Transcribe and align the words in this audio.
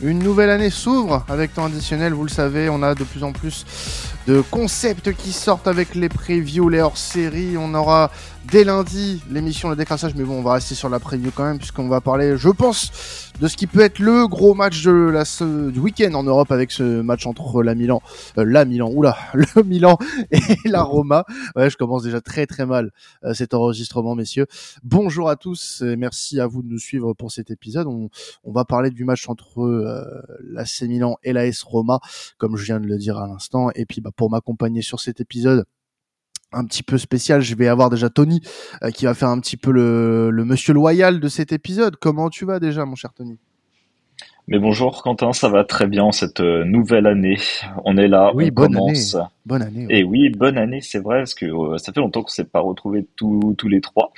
Une 0.00 0.20
nouvelle 0.20 0.50
année 0.50 0.70
s'ouvre 0.70 1.24
avec 1.28 1.54
temps 1.54 1.64
additionnel, 1.64 2.12
vous 2.12 2.22
le 2.22 2.28
savez, 2.28 2.68
on 2.68 2.84
a 2.84 2.94
de 2.94 3.02
plus 3.02 3.24
en 3.24 3.32
plus 3.32 3.64
de 4.28 4.42
concepts 4.42 5.14
qui 5.14 5.32
sortent 5.32 5.68
avec 5.68 5.94
les 5.94 6.10
previews, 6.10 6.68
les 6.68 6.82
hors-séries. 6.82 7.56
On 7.56 7.72
aura 7.72 8.10
dès 8.50 8.64
lundi 8.64 9.22
l'émission 9.30 9.68
Le 9.68 9.76
Décrassage, 9.76 10.14
mais 10.14 10.24
bon, 10.24 10.38
on 10.38 10.42
va 10.42 10.54
rester 10.54 10.74
sur 10.74 10.88
la 10.88 10.98
preview 10.98 11.30
quand 11.34 11.44
même, 11.44 11.58
puisqu'on 11.58 11.88
va 11.88 12.00
parler, 12.00 12.36
je 12.36 12.48
pense, 12.48 13.30
de 13.40 13.46
ce 13.46 13.56
qui 13.56 13.66
peut 13.66 13.80
être 13.80 13.98
le 13.98 14.26
gros 14.26 14.54
match 14.54 14.82
de 14.82 14.90
la, 14.90 15.24
du 15.70 15.78
week-end 15.78 16.12
en 16.14 16.24
Europe 16.24 16.50
avec 16.50 16.70
ce 16.72 17.00
match 17.02 17.26
entre 17.26 17.62
la 17.62 17.74
Milan, 17.74 18.02
euh, 18.38 18.44
la 18.44 18.64
Milan, 18.64 18.90
oula, 18.92 19.16
le 19.34 19.62
Milan 19.62 19.98
et 20.30 20.40
la 20.64 20.82
Roma. 20.82 21.24
Ouais, 21.56 21.70
je 21.70 21.76
commence 21.76 22.02
déjà 22.02 22.20
très 22.20 22.46
très 22.46 22.66
mal 22.66 22.90
euh, 23.24 23.34
cet 23.34 23.54
enregistrement, 23.54 24.14
messieurs. 24.14 24.46
Bonjour 24.82 25.28
à 25.28 25.36
tous, 25.36 25.82
et 25.82 25.96
merci 25.96 26.40
à 26.40 26.46
vous 26.46 26.62
de 26.62 26.68
nous 26.68 26.78
suivre 26.78 27.12
pour 27.12 27.30
cet 27.30 27.50
épisode. 27.50 27.86
On, 27.86 28.10
va 28.50 28.64
parler 28.64 28.90
du 28.90 29.04
match 29.04 29.28
entre 29.28 29.60
euh, 29.62 30.04
l'AC 30.42 30.82
Milan 30.82 31.16
et 31.22 31.32
l'AS 31.32 31.62
Roma, 31.62 32.00
comme 32.38 32.56
je 32.56 32.64
viens 32.64 32.80
de 32.80 32.86
le 32.86 32.96
dire 32.96 33.18
à 33.18 33.26
l'instant, 33.28 33.70
et 33.74 33.84
puis 33.84 34.00
bah, 34.00 34.10
pour 34.18 34.30
m'accompagner 34.30 34.82
sur 34.82 35.00
cet 35.00 35.22
épisode 35.22 35.64
un 36.52 36.64
petit 36.66 36.82
peu 36.82 36.98
spécial. 36.98 37.40
Je 37.40 37.54
vais 37.54 37.68
avoir 37.68 37.88
déjà 37.88 38.10
Tony 38.10 38.42
euh, 38.82 38.90
qui 38.90 39.06
va 39.06 39.14
faire 39.14 39.28
un 39.28 39.40
petit 39.40 39.56
peu 39.56 39.70
le, 39.70 40.30
le, 40.30 40.44
monsieur 40.44 40.74
loyal 40.74 41.20
de 41.20 41.28
cet 41.28 41.52
épisode. 41.52 41.96
Comment 41.96 42.28
tu 42.28 42.44
vas 42.44 42.58
déjà, 42.58 42.84
mon 42.84 42.96
cher 42.96 43.12
Tony? 43.14 43.38
Mais 44.50 44.58
bonjour 44.58 45.02
Quentin, 45.02 45.34
ça 45.34 45.50
va 45.50 45.62
très 45.62 45.86
bien 45.86 46.10
cette 46.10 46.40
euh, 46.40 46.64
nouvelle 46.64 47.06
année. 47.06 47.36
On 47.84 47.98
est 47.98 48.08
là, 48.08 48.32
oui, 48.34 48.48
on 48.50 48.54
bonne 48.54 48.74
commence. 48.74 49.14
Année. 49.14 49.26
Bonne 49.44 49.62
année. 49.62 49.86
Et 49.90 50.04
oui, 50.04 50.30
bonne 50.30 50.56
année, 50.56 50.80
c'est 50.80 51.00
vrai, 51.00 51.18
parce 51.18 51.34
que 51.34 51.44
euh, 51.44 51.76
ça 51.76 51.92
fait 51.92 52.00
longtemps 52.00 52.22
qu'on 52.22 52.30
ne 52.30 52.32
s'est 52.32 52.44
pas 52.44 52.60
retrouvés 52.60 53.06
tous 53.14 53.54
tous 53.58 53.68
les 53.68 53.82
trois. 53.82 54.10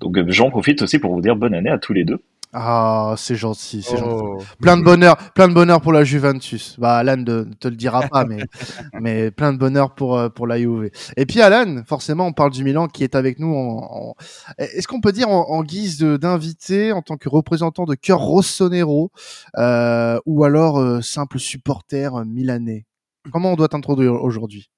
Donc 0.00 0.16
j'en 0.28 0.50
profite 0.50 0.82
aussi 0.82 1.00
pour 1.00 1.12
vous 1.12 1.20
dire 1.20 1.34
bonne 1.34 1.52
année 1.52 1.68
à 1.70 1.78
tous 1.78 1.92
les 1.92 2.04
deux. 2.04 2.20
Ah, 2.54 3.14
c'est 3.16 3.34
gentil, 3.34 3.82
c'est 3.82 3.94
oh. 4.02 4.36
gentil. 4.38 4.46
Plein 4.60 4.76
de 4.76 4.82
bonheur, 4.82 5.16
plein 5.32 5.48
de 5.48 5.54
bonheur 5.54 5.80
pour 5.80 5.92
la 5.92 6.04
Juventus. 6.04 6.76
Bah, 6.78 6.96
Alan 6.96 7.16
ne 7.16 7.44
te 7.44 7.66
le 7.66 7.76
dira 7.76 8.02
pas, 8.02 8.26
mais, 8.26 8.42
mais 9.00 9.30
plein 9.30 9.54
de 9.54 9.58
bonheur 9.58 9.94
pour, 9.94 10.18
euh, 10.18 10.28
pour 10.28 10.46
la 10.46 10.58
Juve. 10.58 10.90
Et 11.16 11.24
puis, 11.24 11.40
Alan, 11.40 11.82
forcément, 11.86 12.26
on 12.26 12.34
parle 12.34 12.50
du 12.50 12.62
Milan 12.62 12.88
qui 12.88 13.04
est 13.04 13.14
avec 13.14 13.38
nous. 13.38 13.54
En, 13.54 14.10
en... 14.10 14.14
Est-ce 14.58 14.86
qu'on 14.86 15.00
peut 15.00 15.12
dire 15.12 15.30
en, 15.30 15.48
en 15.48 15.62
guise 15.62 16.00
d'invité, 16.00 16.92
en 16.92 17.00
tant 17.00 17.16
que 17.16 17.30
représentant 17.30 17.84
de 17.84 17.94
Cœur 17.94 18.18
Rossonero, 18.18 19.12
euh, 19.56 20.18
ou 20.26 20.44
alors 20.44 20.78
euh, 20.78 21.00
simple 21.00 21.38
supporter 21.38 22.22
milanais? 22.26 22.84
Comment 23.32 23.52
on 23.52 23.56
doit 23.56 23.68
t'introduire 23.68 24.12
aujourd'hui? 24.22 24.68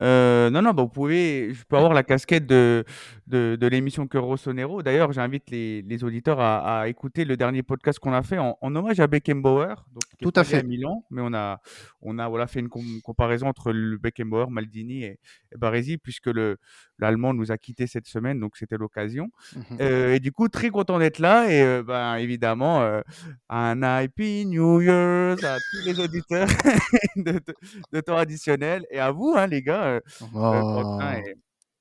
Euh, 0.00 0.48
non, 0.50 0.62
non, 0.62 0.72
bah, 0.72 0.82
vous 0.82 0.88
pouvez, 0.88 1.52
je 1.52 1.64
peux 1.64 1.76
avoir 1.76 1.92
la 1.92 2.02
casquette 2.04 2.46
de, 2.46 2.84
de, 3.26 3.56
de 3.60 3.66
l'émission 3.66 4.06
Cœur 4.06 4.24
Rossonero. 4.24 4.82
D'ailleurs, 4.82 5.12
j'invite 5.12 5.50
les, 5.50 5.82
les 5.82 6.04
auditeurs 6.04 6.40
à, 6.40 6.80
à, 6.80 6.88
écouter 6.88 7.24
le 7.24 7.36
dernier 7.36 7.62
podcast 7.62 7.98
qu'on 7.98 8.12
a 8.12 8.22
fait 8.22 8.38
en, 8.38 8.56
en, 8.60 8.76
hommage 8.76 9.00
à 9.00 9.06
Beckenbauer. 9.06 9.74
Donc, 9.92 10.04
Tout 10.20 10.32
à 10.36 10.44
fait. 10.44 10.58
À 10.58 10.62
Milan, 10.62 11.04
mais 11.10 11.22
on 11.24 11.34
a, 11.34 11.60
on 12.00 12.18
a 12.18 12.28
voilà, 12.28 12.46
fait 12.46 12.60
une 12.60 12.68
com 12.68 12.84
comparaison 13.02 13.48
entre 13.48 13.72
le 13.72 13.98
Beckenbauer, 13.98 14.50
Maldini 14.50 15.02
et, 15.04 15.18
et 15.52 15.56
Baresi, 15.56 15.98
puisque 15.98 16.26
le, 16.26 16.58
l'Allemand 16.98 17.34
nous 17.34 17.52
a 17.52 17.58
quittés 17.58 17.86
cette 17.86 18.06
semaine, 18.06 18.40
donc 18.40 18.56
c'était 18.56 18.76
l'occasion. 18.76 19.30
Mmh 19.54 19.60
euh, 19.80 20.14
et 20.14 20.20
du 20.20 20.32
coup, 20.32 20.48
très 20.48 20.70
content 20.70 20.98
d'être 20.98 21.18
là. 21.18 21.50
Et 21.50 21.62
euh, 21.62 21.82
ben, 21.82 22.16
évidemment, 22.16 22.82
euh, 22.82 23.00
un 23.48 23.82
Happy 23.82 24.46
New 24.46 24.80
Year 24.80 25.36
à 25.44 25.56
tous 25.58 25.86
les 25.86 26.00
auditeurs 26.00 26.48
de, 27.16 27.32
de, 27.32 27.54
de, 27.92 28.00
temps 28.00 28.16
additionnel 28.16 28.86
et 28.90 28.98
à 28.98 29.10
vous, 29.10 29.34
hein, 29.36 29.46
les 29.46 29.62
gars. 29.62 30.00
Oh. 30.34 30.98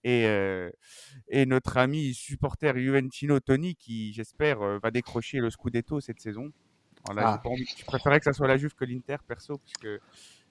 et, 0.04 0.23
et, 0.23 0.70
et, 1.30 1.45
notre 1.45 1.78
ami 1.78 2.14
supporter 2.14 2.78
Juventino 2.78 3.40
Tony, 3.40 3.76
qui 3.76 4.14
j'espère 4.14 4.60
va 4.80 4.92
décrocher 4.92 5.40
le 5.40 5.50
Scudetto 5.50 6.00
cette 6.00 6.20
saison. 6.20 6.52
Ah. 7.16 7.42
envie, 7.45 7.66
je 7.78 7.86
préférais 7.86 8.20
que 8.20 8.26
ça 8.26 8.34
soit 8.34 8.48
la 8.48 8.58
Juve 8.58 8.73
que 8.76 8.86
l'Inter, 8.86 9.18
perso, 9.28 9.58
puisque 9.58 10.02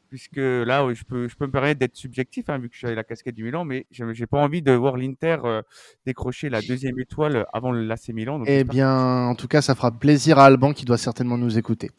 puisque 0.09 0.37
là, 0.37 0.87
je 0.93 1.05
peux, 1.05 1.29
je 1.29 1.37
peux 1.37 1.47
me 1.47 1.51
permettre 1.51 1.81
d'être 1.81 1.97
subjectif, 1.97 2.49
hein, 2.49 2.59
vu 2.59 2.69
que 2.69 2.75
je 2.77 2.87
suis 2.87 2.95
la 2.95 3.05
casquette 3.05 3.35
du 3.35 3.45
Milan, 3.45 3.65
mais 3.65 3.87
je 3.91 4.05
n'ai 4.05 4.27
pas 4.27 4.39
envie 4.39 4.63
de 4.63 4.73
voir 4.73 4.97
l'Inter 4.97 5.39
euh, 5.45 5.63
décrocher 6.05 6.49
la 6.49 6.61
deuxième 6.63 6.99
étoile 6.99 7.47
avant 7.53 7.73
l'AC 7.73 8.09
Milan. 8.09 8.43
Eh 8.47 8.65
bien, 8.65 9.27
en 9.27 9.35
tout 9.35 9.49
cas, 9.49 9.63
ça 9.63 9.75
fera 9.75 9.91
plaisir 9.91 10.39
à 10.39 10.47
Alban 10.47 10.73
qui 10.73 10.85
doit 10.85 10.99
certainement 10.99 11.39
nous 11.39 11.59
écouter. 11.59 11.91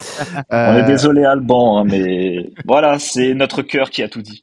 euh... 0.52 0.72
On 0.72 0.76
est 0.76 0.86
désolé, 0.86 1.24
Alban, 1.24 1.78
hein, 1.78 1.84
mais 1.84 2.50
voilà, 2.64 2.98
c'est 2.98 3.34
notre 3.34 3.62
cœur 3.62 3.90
qui 3.90 4.02
a 4.02 4.08
tout 4.08 4.22
dit. 4.22 4.40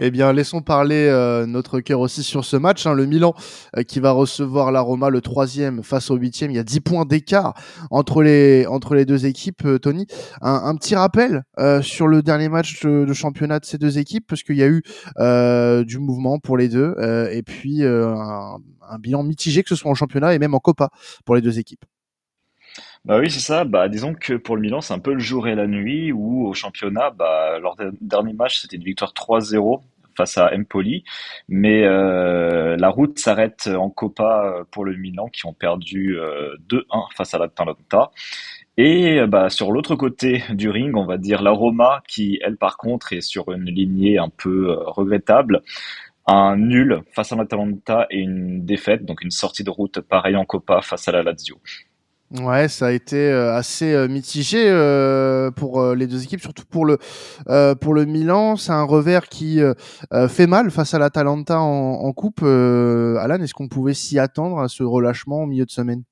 Eh 0.00 0.10
bien, 0.10 0.32
laissons 0.32 0.62
parler 0.62 1.06
euh, 1.08 1.46
notre 1.46 1.80
cœur 1.80 2.00
aussi 2.00 2.22
sur 2.22 2.44
ce 2.44 2.56
match. 2.56 2.86
Hein, 2.86 2.94
le 2.94 3.06
Milan 3.06 3.34
euh, 3.76 3.82
qui 3.82 4.00
va 4.00 4.12
recevoir 4.12 4.72
la 4.72 4.80
Roma 4.80 5.10
le 5.10 5.20
troisième 5.20 5.82
face 5.82 6.10
au 6.10 6.16
huitième. 6.16 6.50
Il 6.50 6.56
y 6.56 6.60
a 6.60 6.64
10 6.64 6.80
points 6.80 7.04
d'écart 7.04 7.54
entre 7.90 8.22
les, 8.22 8.66
entre 8.66 8.94
les 8.94 9.04
deux 9.04 9.26
équipes, 9.26 9.64
euh, 9.64 9.78
Tony. 9.78 10.06
Un, 10.40 10.74
petit 10.76 10.94
rappel 10.94 11.42
sur 11.82 12.08
le 12.08 12.22
dernier 12.22 12.48
match 12.48 12.84
de, 12.84 13.12
championnat 13.12 13.60
de 13.60 13.64
ces 13.64 13.78
deux 13.78 13.98
équipes, 13.98 14.24
parce 14.26 14.42
qu'il 14.42 14.56
y 14.56 14.62
a 14.62 14.68
eu 14.68 14.82
du 15.84 15.98
mouvement 15.98 16.38
pour 16.38 16.56
les 16.56 16.68
deux, 16.68 16.94
et 17.30 17.42
puis 17.42 17.84
un, 17.84 18.56
un 18.88 18.98
bilan 18.98 19.22
mitigé, 19.22 19.62
que 19.62 19.68
ce 19.68 19.76
soit 19.76 19.90
en 19.90 19.94
championnat 19.94 20.34
et 20.34 20.38
même 20.38 20.54
en 20.54 20.60
Copa 20.60 20.90
pour 21.24 21.34
les 21.34 21.40
deux 21.40 21.58
équipes. 21.58 21.84
Bah 23.04 23.18
oui, 23.18 23.30
c'est 23.30 23.40
ça. 23.40 23.64
Bah, 23.64 23.88
disons 23.88 24.14
que 24.14 24.34
pour 24.34 24.54
le 24.56 24.62
Milan, 24.62 24.80
c'est 24.80 24.94
un 24.94 25.00
peu 25.00 25.12
le 25.12 25.18
jour 25.18 25.48
et 25.48 25.54
la 25.56 25.66
nuit 25.66 26.12
où 26.12 26.46
au 26.46 26.54
championnat, 26.54 27.10
bah, 27.10 27.58
leur 27.58 27.76
dernier 28.00 28.32
match, 28.32 28.58
c'était 28.60 28.76
une 28.76 28.84
victoire 28.84 29.12
3-0 29.12 29.80
face 30.16 30.38
à 30.38 30.52
Empoli. 30.54 31.02
Mais 31.48 31.82
euh, 31.84 32.76
la 32.76 32.88
route 32.90 33.18
s'arrête 33.18 33.66
en 33.66 33.90
Copa 33.90 34.64
pour 34.70 34.84
le 34.84 34.96
Milan 34.96 35.28
qui 35.28 35.46
ont 35.46 35.52
perdu 35.52 36.16
euh, 36.16 36.54
2-1 36.68 37.12
face 37.16 37.34
à 37.34 37.38
l'Atalanta. 37.38 38.12
Et 38.76 39.20
bah, 39.26 39.50
sur 39.50 39.72
l'autre 39.72 39.96
côté 39.96 40.44
du 40.50 40.70
ring, 40.70 40.96
on 40.96 41.04
va 41.04 41.18
dire 41.18 41.42
la 41.42 41.50
Roma 41.50 42.02
qui, 42.08 42.38
elle, 42.42 42.56
par 42.56 42.76
contre, 42.76 43.12
est 43.12 43.20
sur 43.20 43.50
une 43.52 43.64
lignée 43.64 44.18
un 44.18 44.28
peu 44.28 44.70
euh, 44.70 44.76
regrettable. 44.86 45.62
Un 46.26 46.56
nul 46.56 47.02
face 47.14 47.32
à 47.32 47.36
l'Atalanta 47.36 48.06
et 48.10 48.18
une 48.20 48.64
défaite, 48.64 49.04
donc 49.04 49.22
une 49.22 49.32
sortie 49.32 49.64
de 49.64 49.70
route 49.70 50.00
pareille 50.00 50.36
en 50.36 50.44
Copa 50.44 50.80
face 50.82 51.08
à 51.08 51.12
la 51.12 51.24
Lazio. 51.24 51.60
Ouais, 52.40 52.66
ça 52.68 52.86
a 52.86 52.90
été 52.92 53.16
euh, 53.30 53.54
assez 53.54 53.92
euh, 53.92 54.08
mitigé 54.08 54.64
euh, 54.66 55.50
pour 55.50 55.94
les 55.94 56.06
deux 56.06 56.22
équipes, 56.24 56.40
surtout 56.40 56.64
pour 56.64 56.86
le 56.86 56.96
pour 57.74 57.92
le 57.92 58.06
Milan. 58.06 58.56
C'est 58.56 58.72
un 58.72 58.84
revers 58.84 59.28
qui 59.28 59.60
fait 60.28 60.46
mal 60.46 60.70
face 60.70 60.94
à 60.94 60.98
l'Atalanta 60.98 61.60
en, 61.60 61.92
en 62.04 62.12
coupe. 62.12 62.42
Alan, 62.42 63.40
est-ce 63.42 63.52
qu'on 63.54 63.68
pouvait 63.68 63.94
s'y 63.94 64.18
attendre 64.18 64.60
à 64.60 64.68
ce 64.68 64.82
relâchement 64.82 65.42
au 65.42 65.46
milieu 65.46 65.66
de 65.66 65.70
semaine? 65.70 66.04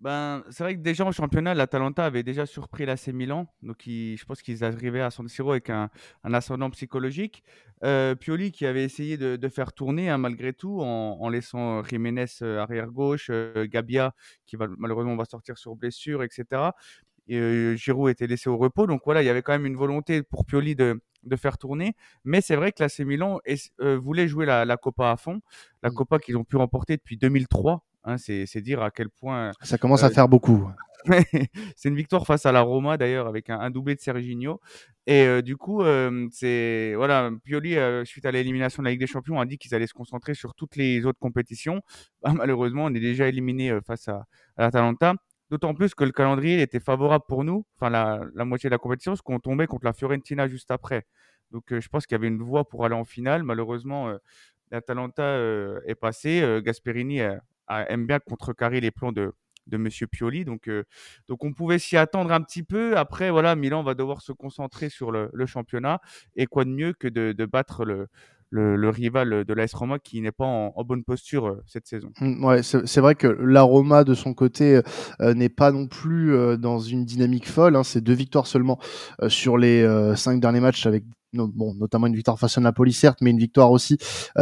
Ben, 0.00 0.44
c'est 0.50 0.62
vrai 0.62 0.76
que 0.76 0.80
déjà 0.80 1.04
en 1.04 1.10
championnat, 1.10 1.54
l'Atalanta 1.54 2.04
avait 2.04 2.22
déjà 2.22 2.46
surpris 2.46 2.86
l'AC 2.86 3.08
Milan. 3.08 3.48
Donc, 3.62 3.82
je 3.84 4.24
pense 4.24 4.42
qu'ils 4.42 4.62
arrivaient 4.62 5.00
à 5.00 5.10
San 5.10 5.26
Siro 5.28 5.50
avec 5.50 5.70
un, 5.70 5.90
un 6.22 6.34
ascendant 6.34 6.70
psychologique. 6.70 7.42
Euh, 7.84 8.14
Pioli 8.14 8.52
qui 8.52 8.64
avait 8.66 8.84
essayé 8.84 9.16
de, 9.16 9.36
de 9.36 9.48
faire 9.48 9.72
tourner 9.72 10.08
hein, 10.08 10.18
malgré 10.18 10.52
tout 10.52 10.80
en, 10.80 11.18
en, 11.20 11.28
laissant 11.28 11.82
Jiménez 11.84 12.26
euh, 12.42 12.60
arrière 12.60 12.88
gauche, 12.90 13.28
euh, 13.30 13.66
Gabia 13.68 14.14
qui 14.46 14.56
va, 14.56 14.66
malheureusement 14.78 15.14
va 15.16 15.24
sortir 15.24 15.58
sur 15.58 15.76
blessure, 15.76 16.22
etc. 16.24 16.70
Et 17.28 17.36
euh, 17.38 17.76
Giroud 17.76 18.10
était 18.10 18.26
laissé 18.26 18.48
au 18.48 18.56
repos. 18.56 18.86
Donc 18.86 19.02
voilà, 19.04 19.22
il 19.22 19.26
y 19.26 19.28
avait 19.28 19.42
quand 19.42 19.52
même 19.52 19.66
une 19.66 19.76
volonté 19.76 20.22
pour 20.22 20.44
Pioli 20.46 20.74
de, 20.76 21.00
de 21.24 21.36
faire 21.36 21.58
tourner. 21.58 21.94
Mais 22.24 22.40
c'est 22.40 22.56
vrai 22.56 22.72
que 22.72 22.82
l'AC 22.82 23.00
Milan 23.00 23.40
est, 23.44 23.72
euh, 23.80 23.98
voulait 23.98 24.28
jouer 24.28 24.46
la, 24.46 24.64
la 24.64 24.76
Copa 24.76 25.10
à 25.10 25.16
fond. 25.16 25.40
La 25.82 25.90
mmh. 25.90 25.94
Copa 25.94 26.18
qu'ils 26.18 26.36
ont 26.36 26.44
pu 26.44 26.56
remporter 26.56 26.96
depuis 26.96 27.16
2003. 27.16 27.84
Hein, 28.04 28.16
c'est 28.18 28.60
dire 28.60 28.82
à 28.82 28.90
quel 28.90 29.10
point. 29.10 29.52
Ça 29.62 29.78
commence 29.78 30.02
euh, 30.02 30.06
à 30.06 30.10
faire 30.10 30.28
beaucoup. 30.28 30.70
c'est 31.76 31.88
une 31.88 31.96
victoire 31.96 32.26
face 32.26 32.46
à 32.46 32.52
la 32.52 32.60
Roma 32.60 32.96
d'ailleurs 32.96 33.26
avec 33.26 33.50
un, 33.50 33.60
un, 33.60 33.70
doublé 33.70 33.94
de 33.94 34.00
Serginho. 34.00 34.60
Et 35.06 35.22
euh, 35.26 35.42
du 35.42 35.56
coup, 35.56 35.82
euh, 35.82 36.28
c'est 36.32 36.94
voilà, 36.96 37.30
Pioli 37.44 37.76
euh, 37.76 38.04
suite 38.04 38.26
à 38.26 38.30
l'élimination 38.30 38.82
de 38.82 38.86
la 38.86 38.90
Ligue 38.90 39.00
des 39.00 39.06
Champions 39.06 39.40
a 39.40 39.46
dit 39.46 39.58
qu'ils 39.58 39.74
allaient 39.74 39.86
se 39.86 39.94
concentrer 39.94 40.34
sur 40.34 40.54
toutes 40.54 40.76
les 40.76 41.04
autres 41.06 41.18
compétitions. 41.18 41.82
Bah, 42.22 42.32
malheureusement, 42.34 42.86
on 42.86 42.94
est 42.94 43.00
déjà 43.00 43.28
éliminé 43.28 43.70
euh, 43.70 43.80
face 43.80 44.08
à, 44.08 44.26
à 44.56 44.62
l'Atalanta. 44.62 45.14
D'autant 45.50 45.72
plus 45.72 45.94
que 45.94 46.04
le 46.04 46.10
calendrier 46.10 46.60
était 46.60 46.80
favorable 46.80 47.24
pour 47.28 47.44
nous, 47.44 47.64
enfin 47.76 47.90
la, 47.90 48.20
la 48.34 48.44
moitié 48.44 48.68
de 48.68 48.74
la 48.74 48.78
compétition, 48.78 49.12
parce 49.12 49.22
qu'on 49.22 49.38
tombait 49.38 49.66
contre 49.66 49.84
la 49.84 49.92
Fiorentina 49.92 50.48
juste 50.48 50.70
après. 50.70 51.06
Donc 51.52 51.64
je 51.70 51.88
pense 51.88 52.06
qu'il 52.06 52.16
y 52.16 52.18
avait 52.18 52.28
une 52.28 52.42
voie 52.42 52.68
pour 52.68 52.84
aller 52.84 52.94
en 52.96 53.04
finale. 53.04 53.44
Malheureusement, 53.44 54.12
l'Atalanta 54.70 55.38
est 55.86 55.94
passé. 55.94 56.60
Gasperini 56.62 57.22
aime 57.68 58.06
bien 58.06 58.18
contrecarrer 58.18 58.80
les 58.80 58.90
plans 58.90 59.12
de, 59.12 59.32
de 59.68 59.76
Monsieur 59.76 60.06
Pioli. 60.06 60.44
Donc, 60.44 60.68
euh, 60.68 60.84
donc 61.28 61.44
on 61.44 61.52
pouvait 61.52 61.78
s'y 61.78 61.96
attendre 61.96 62.32
un 62.32 62.40
petit 62.40 62.62
peu. 62.62 62.96
Après, 62.96 63.30
voilà, 63.30 63.54
Milan 63.54 63.82
va 63.82 63.94
devoir 63.94 64.22
se 64.22 64.32
concentrer 64.32 64.88
sur 64.88 65.12
le, 65.12 65.30
le 65.32 65.46
championnat. 65.46 66.00
Et 66.36 66.46
quoi 66.46 66.64
de 66.64 66.70
mieux 66.70 66.92
que 66.92 67.08
de, 67.08 67.32
de 67.32 67.44
battre 67.44 67.84
le, 67.84 68.08
le, 68.50 68.88
rival 68.88 69.44
de 69.44 69.54
l'AS 69.54 69.74
Roma 69.74 69.98
qui 69.98 70.20
n'est 70.20 70.32
pas 70.32 70.46
en, 70.46 70.84
bonne 70.84 71.04
posture 71.04 71.48
euh, 71.48 71.62
cette 71.66 71.86
saison. 71.86 72.10
Mmh, 72.20 72.44
ouais, 72.44 72.62
c'est 72.62 73.00
vrai 73.00 73.14
que 73.14 73.26
la 73.26 73.62
Roma 73.62 74.04
de 74.04 74.14
son 74.14 74.32
côté 74.32 74.80
euh, 75.20 75.34
n'est 75.34 75.50
pas 75.50 75.70
non 75.70 75.86
plus 75.86 76.34
dans 76.58 76.78
une 76.78 77.04
dynamique 77.04 77.48
folle. 77.48 77.76
Hein. 77.76 77.84
C'est 77.84 78.00
deux 78.00 78.14
victoires 78.14 78.46
seulement 78.46 78.78
sur 79.28 79.58
les 79.58 79.86
cinq 80.16 80.40
derniers 80.40 80.60
matchs 80.60 80.86
avec 80.86 81.04
notamment 81.32 82.06
une 82.06 82.16
victoire 82.16 82.38
face 82.38 82.58
à 82.58 82.60
Napoli 82.60 82.92
certes, 82.92 83.18
mais 83.20 83.30
une 83.30 83.38
victoire 83.38 83.70
aussi 83.70 83.98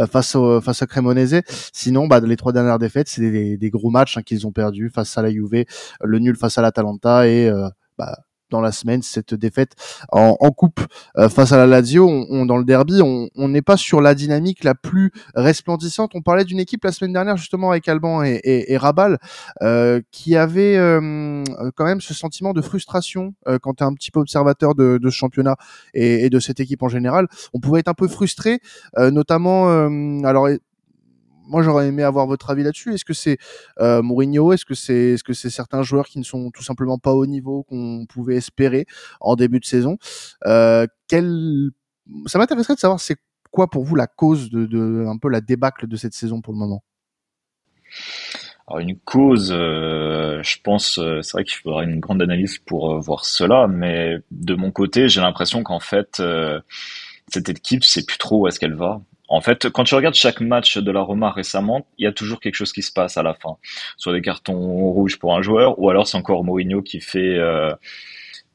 face 0.09 0.35
au 0.35 0.61
face 0.61 0.81
à 0.81 0.87
Cremonese. 0.87 1.41
Sinon, 1.73 2.07
bah, 2.07 2.19
les 2.19 2.37
trois 2.37 2.53
dernières 2.53 2.79
défaites, 2.79 3.09
c'est 3.09 3.57
des, 3.57 3.69
gros 3.69 3.89
matchs 3.89 4.17
hein, 4.17 4.21
qu'ils 4.21 4.47
ont 4.47 4.51
perdus 4.51 4.89
face 4.93 5.17
à 5.17 5.21
la 5.21 5.31
Juve, 5.31 5.65
le 6.01 6.19
nul 6.19 6.35
face 6.35 6.57
à 6.57 6.61
l'Atalanta 6.61 7.27
et 7.27 7.51
bah, 7.97 8.17
dans 8.49 8.61
la 8.61 8.71
semaine 8.71 9.01
cette 9.01 9.33
défaite 9.33 9.73
en, 10.11 10.35
coupe 10.51 10.79
euh, 11.17 11.29
face 11.29 11.51
à 11.51 11.57
la 11.57 11.67
Lazio. 11.67 12.07
On, 12.07 12.45
dans 12.45 12.57
le 12.57 12.63
derby, 12.63 13.01
on 13.01 13.47
n'est 13.47 13.61
pas 13.61 13.77
sur 13.77 14.01
la 14.01 14.15
dynamique 14.15 14.63
la 14.63 14.75
plus 14.75 15.11
resplendissante. 15.35 16.11
On 16.15 16.21
parlait 16.21 16.45
d'une 16.45 16.59
équipe 16.59 16.83
la 16.83 16.91
semaine 16.91 17.13
dernière 17.13 17.37
justement 17.37 17.71
avec 17.71 17.87
Alban 17.87 18.23
et, 18.23 18.39
et, 18.43 18.77
Rabal 18.77 19.17
euh, 19.61 20.01
qui 20.11 20.35
avait 20.35 20.77
euh, 20.77 21.43
quand 21.75 21.85
même 21.85 22.01
ce 22.01 22.13
sentiment 22.13 22.53
de 22.53 22.61
frustration 22.61 23.33
quand 23.61 23.75
tu 23.75 23.83
es 23.83 23.87
un 23.87 23.93
petit 23.93 24.11
peu 24.11 24.19
observateur 24.19 24.75
de, 24.75 24.97
de 24.97 25.09
ce 25.09 25.15
championnat 25.15 25.55
et, 25.93 26.25
et, 26.25 26.29
de 26.29 26.39
cette 26.39 26.59
équipe 26.59 26.83
en 26.83 26.89
général. 26.89 27.27
On 27.53 27.59
pouvait 27.59 27.79
être 27.79 27.87
un 27.87 27.93
peu 27.93 28.07
frustré, 28.07 28.59
notamment 28.97 29.67
alors 30.23 30.47
moi 31.47 31.63
j'aurais 31.63 31.87
aimé 31.87 32.03
avoir 32.03 32.27
votre 32.27 32.49
avis 32.49 32.63
là-dessus. 32.63 32.93
Est-ce 32.93 33.05
que 33.05 33.13
c'est 33.13 33.37
euh, 33.79 34.01
Mourinho? 34.01 34.53
Est-ce 34.53 34.65
que 34.65 34.75
c'est 34.75 35.13
est-ce 35.13 35.23
que 35.23 35.33
c'est 35.33 35.49
certains 35.49 35.83
joueurs 35.83 36.05
qui 36.05 36.19
ne 36.19 36.23
sont 36.23 36.51
tout 36.51 36.63
simplement 36.63 36.97
pas 36.97 37.13
au 37.13 37.25
niveau 37.25 37.63
qu'on 37.63 38.05
pouvait 38.07 38.35
espérer 38.35 38.85
en 39.19 39.35
début 39.35 39.59
de 39.59 39.65
saison? 39.65 39.97
Euh. 40.45 40.85
Ça 42.25 42.37
m'intéresserait 42.37 42.75
de 42.75 42.79
savoir 42.79 42.99
c'est 42.99 43.17
quoi 43.51 43.69
pour 43.69 43.83
vous 43.83 43.95
la 43.95 44.07
cause 44.07 44.49
de, 44.49 45.05
un 45.07 45.17
peu 45.17 45.29
la 45.29 45.41
débâcle 45.41 45.87
de 45.87 45.95
cette 45.95 46.13
saison 46.13 46.41
pour 46.41 46.53
le 46.53 46.59
moment? 46.59 46.83
Alors 48.67 48.79
une 48.79 48.97
cause, 48.99 49.53
euh, 49.53 50.41
je 50.43 50.57
pense, 50.61 50.95
c'est 50.95 51.31
vrai 51.31 51.45
qu'il 51.45 51.57
faudra 51.57 51.83
une 51.83 52.01
grande 52.01 52.21
analyse 52.21 52.57
pour 52.59 52.99
voir 52.99 53.23
cela, 53.23 53.67
mais 53.67 54.17
de 54.31 54.55
mon 54.55 54.71
côté, 54.71 55.07
j'ai 55.07 55.21
l'impression 55.21 55.63
qu'en 55.63 55.79
fait, 55.79 56.21
cette 57.29 57.49
équipe, 57.49 57.83
c'est 57.83 58.05
plus 58.05 58.17
trop 58.17 58.41
où 58.41 58.47
est-ce 58.47 58.59
qu'elle 58.59 58.75
va. 58.75 59.01
En 59.27 59.41
fait, 59.41 59.69
quand 59.69 59.83
tu 59.83 59.95
regardes 59.95 60.15
chaque 60.15 60.39
match 60.41 60.77
de 60.77 60.91
la 60.91 61.01
Roma 61.01 61.31
récemment, 61.31 61.85
il 61.97 62.05
y 62.05 62.07
a 62.07 62.11
toujours 62.13 62.39
quelque 62.39 62.55
chose 62.55 62.71
qui 62.71 62.81
se 62.81 62.91
passe 62.91 63.17
à 63.17 63.23
la 63.23 63.33
fin. 63.33 63.57
Soit 63.97 64.13
des 64.13 64.21
cartons 64.21 64.57
rouges 64.91 65.19
pour 65.19 65.35
un 65.35 65.41
joueur, 65.41 65.79
ou 65.79 65.89
alors 65.89 66.07
c'est 66.07 66.17
encore 66.17 66.43
Mourinho 66.43 66.81
qui 66.81 67.01
fait 67.01 67.37
euh, 67.37 67.73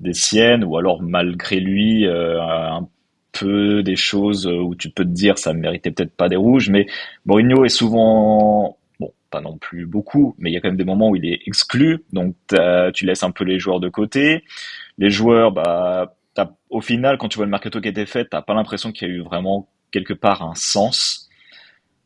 des 0.01 0.15
siennes, 0.15 0.65
ou 0.65 0.77
alors 0.79 1.03
malgré 1.03 1.61
lui, 1.61 2.07
euh, 2.07 2.41
un 2.41 2.89
peu 3.33 3.83
des 3.83 3.97
choses 3.97 4.47
où 4.47 4.75
tu 4.75 4.91
peux 4.91 5.05
te 5.05 5.11
dire 5.11 5.39
ça 5.39 5.53
ne 5.55 5.59
méritait 5.59 5.91
peut-être 5.91 6.15
pas 6.15 6.29
des 6.29 6.37
rouges, 6.37 6.71
mais 6.71 6.87
Mourinho 7.27 7.65
est 7.65 7.71
souvent, 7.71 8.79
bon, 9.01 9.13
pas 9.31 9.41
non 9.41 9.59
plus 9.59 9.87
beaucoup, 9.87 10.35
mais 10.39 10.51
il 10.51 10.55
y 10.55 10.57
a 10.57 10.61
quand 10.61 10.69
même 10.69 10.77
des 10.77 10.85
moments 10.85 11.11
où 11.11 11.17
il 11.17 11.27
est 11.27 11.41
exclu, 11.47 12.05
donc 12.13 12.35
tu 12.95 13.07
laisses 13.07 13.23
un 13.23 13.31
peu 13.31 13.45
les 13.45 13.59
joueurs 13.59 13.81
de 13.81 13.89
côté. 13.89 14.45
Les 14.99 15.11
joueurs, 15.11 15.53
bah, 15.53 16.15
au 16.71 16.81
final, 16.81 17.19
quand 17.19 17.29
tu 17.29 17.37
vois 17.37 17.47
le 17.47 17.51
mercato 17.51 17.81
qui 17.81 17.89
a 17.89 17.91
été 17.91 18.07
fait, 18.07 18.27
t'as 18.27 18.43
pas 18.43 18.55
l'impression 18.55 18.93
qu'il 18.93 19.09
y 19.09 19.11
a 19.11 19.15
eu 19.15 19.21
vraiment 19.21 19.69
quelque 19.93 20.15
part 20.15 20.43
un 20.43 20.55
sens. 20.55 21.29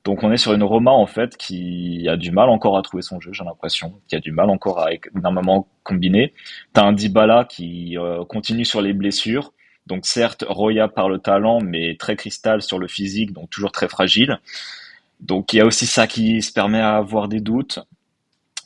Donc 0.04 0.22
on 0.22 0.30
est 0.30 0.36
sur 0.36 0.52
une 0.52 0.62
Roma 0.62 0.92
en 0.92 1.06
fait 1.06 1.36
qui 1.36 2.06
a 2.08 2.16
du 2.16 2.30
mal 2.30 2.48
encore 2.48 2.76
à 2.78 2.82
trouver 2.82 3.02
son 3.02 3.18
jeu, 3.18 3.32
j'ai 3.32 3.44
l'impression, 3.44 4.00
qui 4.06 4.14
a 4.14 4.20
du 4.20 4.30
mal 4.30 4.50
encore 4.50 4.78
à 4.80 4.90
énormément 5.16 5.66
combiner. 5.82 6.32
T'as 6.72 6.84
un 6.84 6.92
Dybala 6.92 7.44
qui 7.44 7.98
euh, 7.98 8.24
continue 8.24 8.64
sur 8.64 8.82
les 8.82 8.92
blessures, 8.92 9.52
donc 9.86 10.06
certes 10.06 10.44
Roya 10.48 10.86
par 10.86 11.08
le 11.08 11.18
talent, 11.18 11.60
mais 11.60 11.96
très 11.96 12.14
cristal 12.14 12.62
sur 12.62 12.78
le 12.78 12.86
physique, 12.86 13.32
donc 13.32 13.50
toujours 13.50 13.72
très 13.72 13.88
fragile. 13.88 14.38
Donc 15.18 15.52
il 15.52 15.56
y 15.56 15.60
a 15.60 15.66
aussi 15.66 15.86
ça 15.86 16.06
qui 16.06 16.40
se 16.42 16.52
permet 16.52 16.80
à 16.80 16.96
avoir 16.96 17.26
des 17.26 17.40
doutes 17.40 17.80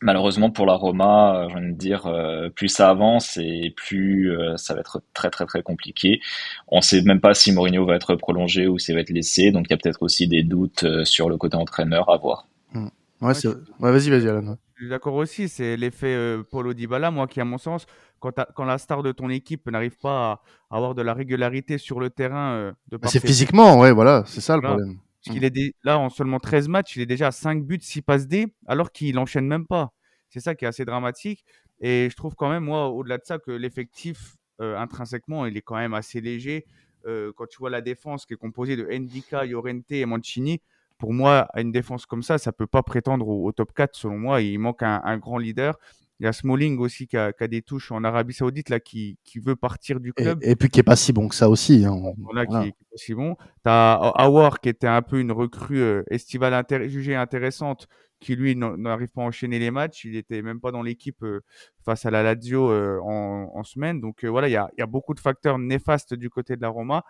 malheureusement 0.01 0.51
pour 0.51 0.67
la 0.67 0.75
Roma, 0.75 1.45
euh, 1.45 1.49
je 1.49 1.59
de 1.59 1.73
dire, 1.73 2.07
euh, 2.07 2.49
plus 2.51 2.69
ça 2.69 2.91
avance 2.91 3.37
et 3.37 3.73
plus 3.77 4.31
euh, 4.31 4.57
ça 4.57 4.75
va 4.75 4.81
être 4.81 5.03
très 5.15 5.31
très 5.31 5.47
très 5.47 5.63
compliqué. 5.63 6.21
On 6.69 6.81
sait 6.81 7.03
même 7.03 7.21
pas 7.21 7.35
si 7.35 7.53
Mourinho 7.53 7.85
va 7.85 7.97
être 7.97 8.15
prolongé 8.15 8.67
ou 8.67 8.79
s'il 8.79 8.95
va 8.95 9.01
être 9.01 9.11
laissé, 9.11 9.51
donc 9.51 9.67
il 9.69 9.71
y 9.71 9.75
a 9.75 9.77
peut-être 9.77 10.03
aussi 10.03 10.27
des 10.27 10.43
doutes 10.43 10.85
sur 11.05 11.29
le 11.29 11.37
côté 11.37 11.57
entraîneur 11.57 12.11
à 12.11 12.17
voir. 12.17 12.47
Hmm. 12.73 12.89
Ouais, 13.21 13.35
vas-y, 13.81 14.09
vas-y, 14.09 14.29
Alan. 14.29 14.57
Je 14.77 14.85
suis 14.85 14.89
d'accord 14.91 15.15
aussi, 15.15 15.51
c'est 15.51 15.77
l'effet 15.77 16.39
Paulo 16.51 16.73
Dybala, 16.73 17.11
moi, 17.11 17.27
qui, 17.27 17.39
à 17.39 17.45
mon 17.45 17.59
sens, 17.59 17.85
quand, 18.19 18.33
quand, 18.55 18.65
la 18.65 18.79
star 18.79 19.03
de 19.03 19.13
ton 19.13 19.29
équipe 19.29 19.71
n'arrive 19.71 19.99
pas 19.99 20.41
à 20.71 20.77
avoir 20.77 20.95
de 20.95 21.03
la 21.03 21.13
régularité 21.13 21.77
sur 21.77 22.01
le 22.01 22.09
terrain. 22.09 22.73
de 22.89 22.97
bah, 22.97 23.09
c'est 23.09 23.21
physiquement, 23.21 23.79
ouais, 23.79 23.93
voilà, 23.93 24.23
c'est 24.27 24.41
ça 24.41 24.57
le 24.57 24.63
problème. 24.63 24.97
Parce 25.25 25.35
qu'il 25.37 25.45
est 25.45 25.75
là, 25.85 25.99
en 25.99 26.09
seulement 26.09 26.41
13 26.41 26.69
matchs, 26.69 26.97
il 26.97 27.03
est 27.03 27.07
déjà 27.07 27.29
à 27.29 27.31
5 27.31 27.65
buts, 27.65 27.79
6 27.81 28.03
passes 28.03 28.27
D, 28.27 28.47
alors 28.67 28.91
qu'il 28.91 29.15
n'enchaîne 29.15 29.47
même 29.47 29.67
pas. 29.67 29.93
C'est 30.31 30.41
ça 30.41 30.55
qui 30.55 30.65
est 30.65 30.69
assez 30.69 30.85
dramatique. 30.85 31.45
Et 31.81 32.09
je 32.11 32.17
trouve 32.17 32.35
quand 32.35 32.49
même, 32.49 32.65
moi, 32.65 32.89
au-delà 32.89 33.19
de 33.19 33.25
ça, 33.25 33.39
que 33.39 33.51
l'effectif, 33.51 34.37
euh, 34.61 34.79
intrinsèquement, 34.79 35.47
il 35.47 35.57
est 35.57 35.63
quand 35.63 35.77
même 35.77 35.95
assez 35.95 36.21
léger. 36.21 36.65
Euh, 37.07 37.33
quand 37.37 37.47
tu 37.47 37.59
vois 37.59 37.71
la 37.71 37.81
défense 37.81 38.25
qui 38.25 38.35
est 38.35 38.37
composée 38.37 38.77
de 38.77 38.87
Ndika, 38.91 39.45
Llorente 39.45 39.91
et 39.91 40.07
Mancini, 40.07 40.61
pour 40.99 41.13
moi, 41.13 41.49
à 41.53 41.61
une 41.61 41.73
défense 41.73 42.07
comme 42.07 42.23
ça, 42.23 42.39
ça 42.39 42.53
peut 42.53 42.67
pas 42.67 42.83
prétendre 42.83 43.29
au, 43.29 43.53
top 43.53 43.73
4, 43.75 43.97
selon 43.97 44.19
moi. 44.19 44.43
Il 44.43 44.59
manque 44.59 44.83
un 44.83 45.19
grand 45.19 45.39
leader. 45.39 45.79
Il 46.21 46.25
y 46.25 46.27
a 46.27 46.35
Smalling 46.35 46.79
aussi 46.79 47.07
qui 47.07 47.17
a, 47.17 47.33
des 47.49 47.63
touches 47.63 47.91
en 47.93 48.05
Arabie 48.05 48.35
Saoudite 48.35 48.69
là 48.69 48.79
qui, 48.79 49.17
veut 49.43 49.57
partir 49.57 50.01
du 50.01 50.13
club. 50.13 50.39
Et, 50.43 50.55
puis 50.55 50.69
qui 50.69 50.79
est 50.79 50.85
pas 50.85 50.95
si 50.95 51.15
bon 51.15 51.29
que 51.29 51.35
ça 51.35 51.49
aussi. 51.49 51.87
Hein. 51.87 52.13
Voilà, 52.19 52.45
Qui, 52.45 52.69
est 52.69 52.73
pas 52.73 52.97
si 52.97 53.15
bon. 53.15 53.37
T'as 53.65 53.95
Awar 53.95 54.61
qui 54.61 54.69
était 54.69 54.87
un 54.87 55.01
peu 55.01 55.19
une 55.19 55.33
recrue 55.33 55.81
euh, 55.81 56.03
estivale 56.11 56.63
jugée 56.91 57.17
intéressante, 57.17 57.89
qui 58.21 58.37
lui 58.37 58.55
n'arrive 58.55 59.09
pas 59.09 59.23
à 59.23 59.25
enchaîner 59.25 59.59
les 59.59 59.71
matchs. 59.71 60.05
Il 60.05 60.15
était 60.15 60.43
même 60.43 60.61
pas 60.61 60.73
dans 60.73 60.83
l'équipe 60.83 61.23
euh, 61.23 61.41
face 61.87 62.05
à 62.05 62.11
la 62.11 62.23
Lazio 62.23 62.71
euh, 62.71 63.01
en, 63.01 63.65
semaine. 63.65 64.03
Donc 64.03 64.23
voilà, 64.27 64.49
il 64.49 64.53
y 64.53 64.57
a, 64.57 64.87
beaucoup 64.87 65.15
de 65.15 65.21
facteurs 65.21 65.59
néfastes 65.59 66.13
du 66.13 66.29
côté 66.29 66.55
de 66.55 66.61
la 66.61 66.69
Roma. 66.69 67.03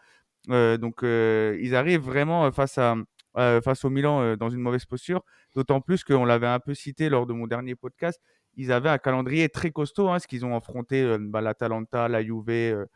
donc 0.46 1.00
ils 1.02 1.74
arrivent 1.74 2.02
vraiment 2.02 2.52
face 2.52 2.78
à 2.78 2.94
face 3.34 3.84
au 3.84 3.90
Milan 3.90 4.36
dans 4.36 4.50
une 4.50 4.60
mauvaise 4.60 4.84
posture. 4.84 5.24
D'autant 5.56 5.80
plus 5.80 6.04
qu'on 6.04 6.24
l'avait 6.24 6.46
un 6.46 6.60
peu 6.60 6.74
cité 6.74 7.08
lors 7.08 7.26
de 7.26 7.32
mon 7.32 7.48
dernier 7.48 7.74
podcast 7.74 8.20
ils 8.56 8.72
avaient 8.72 8.88
un 8.88 8.98
calendrier 8.98 9.48
très 9.48 9.70
costaud, 9.70 10.08
hein, 10.08 10.12
parce 10.12 10.26
qu'ils 10.26 10.44
ont 10.44 10.56
affronté 10.56 11.02
euh, 11.02 11.18
bah, 11.20 11.40
l'Atalanta, 11.40 12.08
la 12.08 12.22
Juve, 12.22 12.48
euh, 12.48 12.86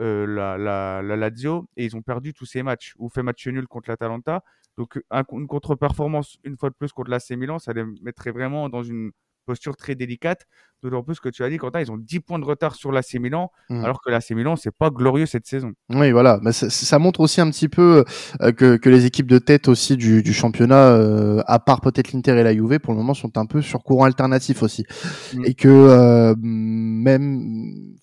euh, 0.00 0.26
la, 0.26 0.56
la, 0.58 1.02
la, 1.02 1.16
Lazio, 1.16 1.68
et 1.76 1.84
ils 1.84 1.96
ont 1.96 2.02
perdu 2.02 2.32
tous 2.32 2.46
ces 2.46 2.62
matchs, 2.62 2.94
ou 2.98 3.08
fait 3.08 3.22
match 3.22 3.46
nul 3.46 3.66
contre 3.68 3.90
l'Atalanta. 3.90 4.42
Donc 4.76 4.98
une 5.32 5.46
contre-performance, 5.46 6.38
une 6.44 6.56
fois 6.56 6.70
de 6.70 6.74
plus, 6.74 6.92
contre 6.92 7.10
l'AC 7.10 7.30
Milan, 7.32 7.58
ça 7.58 7.72
les 7.72 7.84
mettrait 8.00 8.30
vraiment 8.30 8.68
dans 8.70 8.82
une 8.82 9.12
posture 9.44 9.76
très 9.76 9.94
délicate. 9.94 10.46
D'autant 10.82 11.04
plus 11.04 11.20
que 11.20 11.28
tu 11.28 11.44
as 11.44 11.48
dit, 11.48 11.58
Quentin, 11.58 11.80
ils 11.80 11.92
ont 11.92 11.96
10 11.96 12.20
points 12.20 12.40
de 12.40 12.44
retard 12.44 12.74
sur 12.74 12.90
l'AC 12.90 13.14
Milan, 13.14 13.52
mmh. 13.70 13.84
alors 13.84 14.00
que 14.02 14.10
l'AC 14.10 14.32
Milan, 14.32 14.56
c'est 14.56 14.74
pas 14.76 14.90
glorieux 14.90 15.26
cette 15.26 15.46
saison. 15.46 15.72
Oui, 15.90 16.10
voilà. 16.10 16.40
Mais 16.42 16.50
ça, 16.50 16.98
montre 16.98 17.20
aussi 17.20 17.40
un 17.40 17.48
petit 17.50 17.68
peu 17.68 18.04
euh, 18.40 18.50
que, 18.50 18.76
que, 18.76 18.90
les 18.90 19.06
équipes 19.06 19.28
de 19.28 19.38
tête 19.38 19.68
aussi 19.68 19.96
du, 19.96 20.24
du 20.24 20.32
championnat, 20.32 20.88
euh, 20.88 21.40
à 21.46 21.60
part 21.60 21.82
peut-être 21.82 22.12
l'Inter 22.12 22.32
et 22.32 22.42
la 22.42 22.52
Juve, 22.52 22.80
pour 22.80 22.94
le 22.94 22.98
moment, 22.98 23.14
sont 23.14 23.38
un 23.38 23.46
peu 23.46 23.62
sur 23.62 23.84
courant 23.84 24.06
alternatif 24.06 24.64
aussi. 24.64 24.84
Mmh. 25.34 25.44
Et 25.44 25.54
que 25.54 25.68
euh, 25.68 26.34
même, 26.42 27.94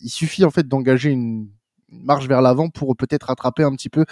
il 0.00 0.10
suffit 0.10 0.44
en 0.44 0.50
fait 0.50 0.68
d'engager 0.68 1.10
une 1.10 1.48
marche 1.90 2.26
vers 2.28 2.42
l'avant 2.42 2.68
pour 2.68 2.96
peut-être 2.96 3.24
rattraper 3.24 3.62
un 3.62 3.72
petit 3.72 3.88
peu 3.88 4.04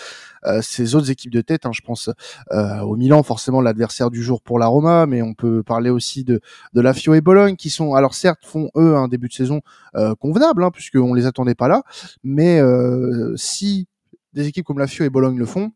euh, 0.44 0.60
ces 0.62 0.94
autres 0.94 1.10
équipes 1.10 1.32
de 1.32 1.40
tête. 1.40 1.66
Hein. 1.66 1.72
Je 1.72 1.82
pense 1.82 2.10
euh, 2.52 2.80
au 2.80 2.96
Milan, 2.96 3.22
forcément 3.22 3.60
l'adversaire 3.60 4.10
du 4.10 4.22
jour 4.22 4.42
pour 4.42 4.58
la 4.58 4.66
Roma, 4.66 5.06
mais 5.06 5.22
on 5.22 5.34
peut 5.34 5.62
parler 5.62 5.90
aussi 5.90 6.24
de, 6.24 6.40
de 6.72 6.80
la 6.80 6.94
Fio 6.94 7.14
et 7.14 7.20
Bologne 7.20 7.56
qui 7.56 7.70
sont, 7.70 7.94
alors 7.94 8.14
certes, 8.14 8.44
font 8.44 8.70
eux 8.76 8.96
un 8.96 9.08
début 9.08 9.28
de 9.28 9.34
saison 9.34 9.60
euh, 9.94 10.14
convenable, 10.14 10.64
hein, 10.64 10.70
puisqu'on 10.70 11.14
les 11.14 11.26
attendait 11.26 11.54
pas 11.54 11.68
là, 11.68 11.82
mais 12.22 12.60
euh, 12.60 13.34
si 13.36 13.88
des 14.32 14.46
équipes 14.46 14.66
comme 14.66 14.78
la 14.78 14.86
Fio 14.86 15.04
et 15.04 15.10
Bologne 15.10 15.38
le 15.38 15.46
font, 15.46 15.72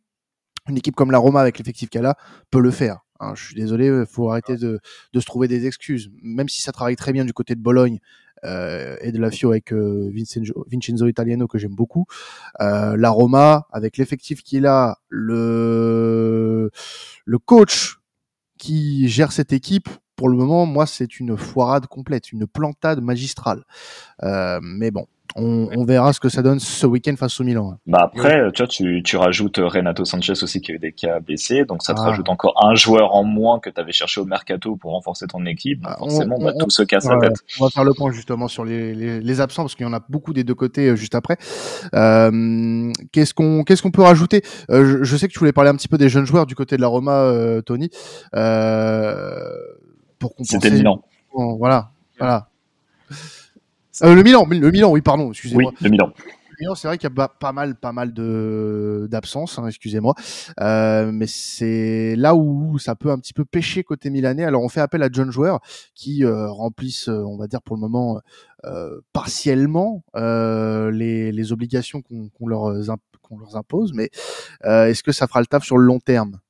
une 0.68 0.76
équipe 0.76 0.94
comme 0.94 1.10
la 1.10 1.18
Roma 1.18 1.40
avec 1.40 1.58
l'effectif 1.58 1.88
qu'elle 1.88 2.06
a 2.06 2.16
peut 2.50 2.60
le 2.60 2.70
faire. 2.70 2.98
Hein, 3.18 3.32
je 3.34 3.44
suis 3.44 3.54
désolé, 3.54 3.86
il 3.86 4.06
faut 4.06 4.30
arrêter 4.30 4.56
de, 4.56 4.80
de, 5.12 5.20
se 5.20 5.26
trouver 5.26 5.46
des 5.46 5.66
excuses. 5.66 6.10
Même 6.22 6.48
si 6.48 6.62
ça 6.62 6.72
travaille 6.72 6.96
très 6.96 7.12
bien 7.12 7.24
du 7.24 7.34
côté 7.34 7.54
de 7.54 7.60
Bologne 7.60 7.98
euh, 8.44 8.96
et 9.00 9.12
de 9.12 9.18
la 9.18 9.30
Fio 9.30 9.50
avec 9.50 9.72
euh, 9.72 10.10
Vincenzo, 10.12 11.06
Italiano 11.08 11.46
que 11.46 11.58
j'aime 11.58 11.74
beaucoup. 11.74 12.06
Euh, 12.60 12.96
la 12.96 13.10
Roma 13.10 13.66
avec 13.72 13.96
l'effectif 13.96 14.42
qu'il 14.42 14.66
a, 14.66 14.98
le 15.08 16.70
le 17.24 17.38
coach 17.38 17.98
qui 18.58 19.08
gère 19.08 19.32
cette 19.32 19.52
équipe. 19.52 19.88
Pour 20.16 20.28
le 20.28 20.36
moment, 20.36 20.66
moi, 20.66 20.84
c'est 20.86 21.18
une 21.18 21.38
foirade 21.38 21.86
complète, 21.86 22.30
une 22.30 22.46
plantade 22.46 23.00
magistrale. 23.00 23.64
Euh, 24.22 24.60
mais 24.62 24.90
bon, 24.90 25.06
on, 25.36 25.84
verra 25.84 26.12
ce 26.12 26.20
que 26.20 26.28
ça 26.28 26.42
donne 26.42 26.60
ce 26.60 26.86
week-end 26.86 27.14
face 27.16 27.40
au 27.40 27.44
Milan. 27.44 27.72
Hein. 27.72 27.78
Bah 27.86 28.00
après, 28.02 28.50
tu 28.52 28.62
vois, 28.62 28.68
tu, 28.68 29.02
tu, 29.02 29.16
rajoutes 29.16 29.58
Renato 29.58 30.04
Sanchez 30.04 30.42
aussi 30.42 30.60
qui 30.60 30.72
a 30.72 30.74
eu 30.74 30.78
des 30.78 30.92
cas 30.92 31.20
blessés, 31.20 31.64
donc 31.64 31.82
ça 31.82 31.94
te 31.94 32.00
ah. 32.00 32.10
rajoute 32.10 32.28
encore 32.28 32.54
un 32.64 32.74
joueur 32.74 33.14
en 33.14 33.24
moins 33.24 33.58
que 33.60 33.70
tu 33.70 33.80
avais 33.80 33.92
cherché 33.92 34.20
au 34.20 34.24
mercato 34.24 34.76
pour 34.76 34.92
renforcer 34.92 35.26
ton 35.26 35.46
équipe. 35.46 35.82
Bah, 35.82 35.96
forcément, 35.98 36.36
on, 36.38 36.44
va 36.44 36.52
tout 36.52 36.70
se 36.70 36.82
casser 36.82 37.08
la 37.08 37.18
tête. 37.18 37.36
On 37.58 37.64
va 37.64 37.70
faire 37.70 37.84
le 37.84 37.94
point 37.94 38.10
justement 38.12 38.48
sur 38.48 38.64
les, 38.64 38.94
les, 38.94 39.20
les 39.20 39.40
absents 39.40 39.62
parce 39.62 39.74
qu'il 39.74 39.86
y 39.86 39.88
en 39.88 39.92
a 39.92 40.00
beaucoup 40.08 40.32
des 40.32 40.44
deux 40.44 40.54
côtés 40.54 40.88
euh, 40.88 40.96
juste 40.96 41.14
après. 41.14 41.36
Euh, 41.94 42.92
qu'est-ce 43.12 43.34
qu'on 43.34 43.64
qu'est-ce 43.64 43.82
qu'on 43.82 43.90
peut 43.90 44.02
rajouter? 44.02 44.42
Euh, 44.70 45.00
je, 45.02 45.16
sais 45.16 45.28
que 45.28 45.32
tu 45.32 45.38
voulais 45.38 45.52
parler 45.52 45.70
un 45.70 45.76
petit 45.76 45.88
peu 45.88 45.98
des 45.98 46.08
jeunes 46.08 46.26
joueurs 46.26 46.46
du 46.46 46.54
côté 46.54 46.76
de 46.76 46.82
la 46.82 46.88
Roma, 46.88 47.22
euh, 47.22 47.62
Tony. 47.62 47.90
pour 50.18 50.34
C'était 50.42 50.70
Milan. 50.70 51.02
voilà, 51.32 51.90
voilà. 52.18 52.48
Euh, 54.02 54.14
le 54.14 54.22
Milan, 54.22 54.46
le 54.48 54.70
Milan, 54.70 54.90
oui, 54.90 55.00
pardon, 55.00 55.30
excusez-moi. 55.30 55.72
Oui, 55.72 55.78
le 55.82 55.90
Milan. 55.90 56.12
c'est 56.74 56.88
vrai 56.88 56.98
qu'il 56.98 57.08
y 57.08 57.20
a 57.20 57.28
pas 57.28 57.52
mal, 57.52 57.74
pas 57.74 57.92
mal 57.92 58.12
de 58.12 59.08
d'absences, 59.10 59.58
hein, 59.58 59.66
excusez-moi, 59.66 60.14
euh, 60.60 61.10
mais 61.12 61.26
c'est 61.26 62.14
là 62.16 62.34
où 62.34 62.78
ça 62.78 62.94
peut 62.94 63.10
un 63.10 63.18
petit 63.18 63.32
peu 63.32 63.44
pêcher 63.44 63.82
côté 63.82 64.10
milanais. 64.10 64.44
Alors 64.44 64.62
on 64.62 64.68
fait 64.68 64.80
appel 64.80 65.02
à 65.02 65.08
John 65.10 65.30
Joueur 65.30 65.60
qui 65.94 66.24
euh, 66.24 66.50
remplissent, 66.50 67.08
euh, 67.08 67.24
on 67.24 67.36
va 67.36 67.46
dire 67.46 67.62
pour 67.62 67.76
le 67.76 67.80
moment 67.80 68.20
euh, 68.64 69.00
partiellement 69.12 70.04
euh, 70.16 70.90
les, 70.90 71.32
les, 71.32 71.52
obligations 71.52 72.02
qu'on 72.02 72.46
leur, 72.46 72.74
qu'on 73.22 73.38
leur 73.38 73.56
impose, 73.56 73.92
mais 73.94 74.10
est-ce 74.64 75.02
que 75.02 75.12
ça 75.12 75.26
fera 75.26 75.40
le 75.40 75.46
taf 75.46 75.64
sur 75.64 75.78
le 75.78 75.84
long 75.84 75.98
terme? 75.98 76.40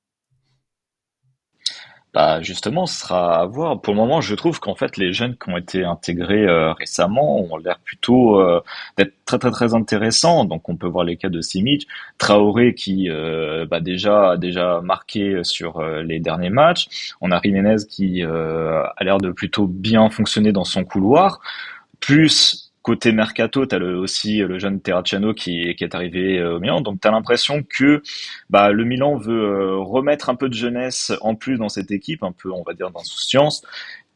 Bah 2.12 2.42
justement, 2.42 2.86
ce 2.86 3.00
sera 3.00 3.40
à 3.40 3.46
voir. 3.46 3.80
Pour 3.80 3.94
le 3.94 4.00
moment, 4.00 4.20
je 4.20 4.34
trouve 4.34 4.58
qu'en 4.58 4.74
fait, 4.74 4.96
les 4.96 5.12
jeunes 5.12 5.36
qui 5.36 5.48
ont 5.48 5.56
été 5.56 5.84
intégrés 5.84 6.44
euh, 6.44 6.72
récemment 6.72 7.38
ont 7.40 7.56
l'air 7.56 7.78
plutôt 7.84 8.40
euh, 8.40 8.60
d'être 8.96 9.14
très 9.24 9.38
très 9.38 9.50
très 9.52 9.74
intéressants. 9.74 10.44
Donc, 10.44 10.68
on 10.68 10.76
peut 10.76 10.88
voir 10.88 11.04
les 11.04 11.16
cas 11.16 11.28
de 11.28 11.40
Simic, 11.40 11.86
Traoré 12.18 12.74
qui 12.74 13.08
euh, 13.08 13.64
bah, 13.64 13.80
déjà 13.80 14.36
déjà 14.36 14.80
marqué 14.82 15.44
sur 15.44 15.80
les 15.82 16.18
derniers 16.18 16.50
matchs. 16.50 17.14
On 17.20 17.30
a 17.30 17.40
Jiménez 17.40 17.76
qui 17.88 18.22
a 18.24 18.92
l'air 19.02 19.18
de 19.18 19.30
plutôt 19.30 19.66
bien 19.66 20.10
fonctionner 20.10 20.52
dans 20.52 20.64
son 20.64 20.84
couloir. 20.84 21.40
Plus 22.00 22.69
Côté 22.82 23.12
mercato, 23.12 23.66
tu 23.66 23.74
as 23.74 23.78
aussi 23.78 24.38
le 24.38 24.58
jeune 24.58 24.80
Terracciano 24.80 25.34
qui, 25.34 25.74
qui 25.74 25.84
est 25.84 25.94
arrivé 25.94 26.38
euh, 26.38 26.56
au 26.56 26.60
Milan. 26.60 26.80
Donc 26.80 27.00
tu 27.00 27.08
as 27.08 27.10
l'impression 27.10 27.62
que 27.62 28.02
bah, 28.48 28.72
le 28.72 28.84
Milan 28.84 29.16
veut 29.16 29.42
euh, 29.42 29.76
remettre 29.76 30.30
un 30.30 30.34
peu 30.34 30.48
de 30.48 30.54
jeunesse 30.54 31.12
en 31.20 31.34
plus 31.34 31.58
dans 31.58 31.68
cette 31.68 31.90
équipe, 31.90 32.22
un 32.22 32.32
peu 32.32 32.50
on 32.50 32.62
va 32.62 32.72
dire 32.72 32.90
d'insouciance. 32.90 33.62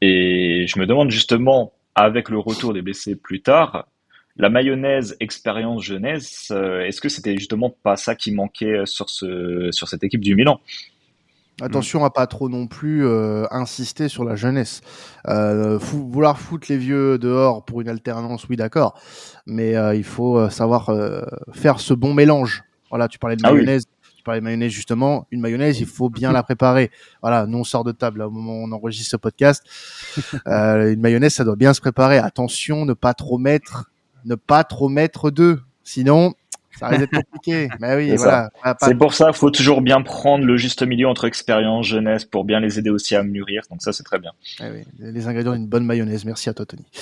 Et 0.00 0.66
je 0.66 0.78
me 0.78 0.86
demande 0.86 1.10
justement, 1.10 1.74
avec 1.94 2.30
le 2.30 2.38
retour 2.38 2.72
des 2.72 2.80
blessés 2.80 3.16
plus 3.16 3.42
tard, 3.42 3.86
la 4.36 4.48
mayonnaise 4.48 5.14
expérience 5.20 5.82
jeunesse, 5.82 6.50
euh, 6.50 6.80
est-ce 6.86 7.02
que 7.02 7.10
c'était 7.10 7.36
justement 7.36 7.70
pas 7.70 7.96
ça 7.96 8.14
qui 8.14 8.32
manquait 8.32 8.86
sur, 8.86 9.10
sur 9.10 9.88
cette 9.88 10.02
équipe 10.04 10.22
du 10.22 10.34
Milan? 10.34 10.60
Attention 11.62 12.04
à 12.04 12.10
pas 12.10 12.26
trop 12.26 12.48
non 12.48 12.66
plus 12.66 13.06
euh, 13.06 13.44
insister 13.52 14.08
sur 14.08 14.24
la 14.24 14.34
jeunesse. 14.34 14.80
Euh, 15.28 15.78
vouloir 15.78 16.38
foutre 16.38 16.66
les 16.68 16.76
vieux 16.76 17.16
dehors 17.16 17.64
pour 17.64 17.80
une 17.80 17.88
alternance, 17.88 18.48
oui 18.48 18.56
d'accord, 18.56 18.98
mais 19.46 19.76
euh, 19.76 19.94
il 19.94 20.02
faut 20.02 20.36
euh, 20.36 20.50
savoir 20.50 20.90
euh, 20.90 21.22
faire 21.52 21.78
ce 21.78 21.94
bon 21.94 22.12
mélange. 22.12 22.64
Voilà, 22.90 23.06
tu 23.06 23.20
parlais 23.20 23.36
de 23.36 23.42
ah 23.44 23.52
mayonnaise, 23.52 23.84
tu 24.16 24.24
parlais 24.24 24.40
de 24.40 24.44
mayonnaise 24.44 24.72
justement. 24.72 25.28
Une 25.30 25.40
mayonnaise, 25.40 25.78
il 25.78 25.86
faut 25.86 26.10
bien 26.10 26.32
la 26.32 26.42
préparer. 26.42 26.90
Voilà, 27.22 27.46
nous 27.46 27.58
on 27.58 27.64
sort 27.64 27.84
de 27.84 27.92
table 27.92 28.18
là, 28.18 28.26
au 28.26 28.32
moment 28.32 28.54
où 28.54 28.64
on 28.66 28.72
enregistre 28.72 29.10
ce 29.12 29.16
podcast. 29.16 29.62
une 30.46 31.00
mayonnaise, 31.00 31.34
ça 31.34 31.44
doit 31.44 31.56
bien 31.56 31.72
se 31.72 31.80
préparer. 31.80 32.18
Attention, 32.18 32.84
ne 32.84 32.94
pas 32.94 33.14
trop 33.14 33.38
mettre, 33.38 33.92
ne 34.24 34.34
pas 34.34 34.64
trop 34.64 34.88
mettre 34.88 35.30
d'œufs, 35.30 35.60
sinon 35.84 36.34
ça 36.78 36.88
risque 36.88 37.00
d'être 37.00 37.24
compliqué. 37.24 37.68
Mais 37.80 37.96
oui, 37.96 38.16
voilà. 38.16 38.50
C'est 38.80 38.96
pour 38.96 39.14
ça, 39.14 39.26
qu'il 39.26 39.36
faut 39.36 39.50
toujours 39.50 39.80
bien 39.80 40.02
prendre 40.02 40.44
le 40.44 40.56
juste 40.56 40.82
milieu 40.82 41.08
entre 41.08 41.24
expérience, 41.26 41.86
jeunesse, 41.86 42.24
pour 42.24 42.44
bien 42.44 42.60
les 42.60 42.78
aider 42.78 42.90
aussi 42.90 43.14
à 43.14 43.22
mûrir. 43.22 43.62
Donc 43.70 43.82
ça, 43.82 43.92
c'est 43.92 44.02
très 44.02 44.18
bien. 44.18 44.32
Eh 44.60 44.70
oui, 44.70 44.82
les 44.98 45.26
ingrédients 45.26 45.54
d'une 45.54 45.66
bonne 45.66 45.84
mayonnaise. 45.84 46.24
Merci 46.24 46.48
à 46.48 46.54
toi, 46.54 46.66
Tony. 46.66 46.84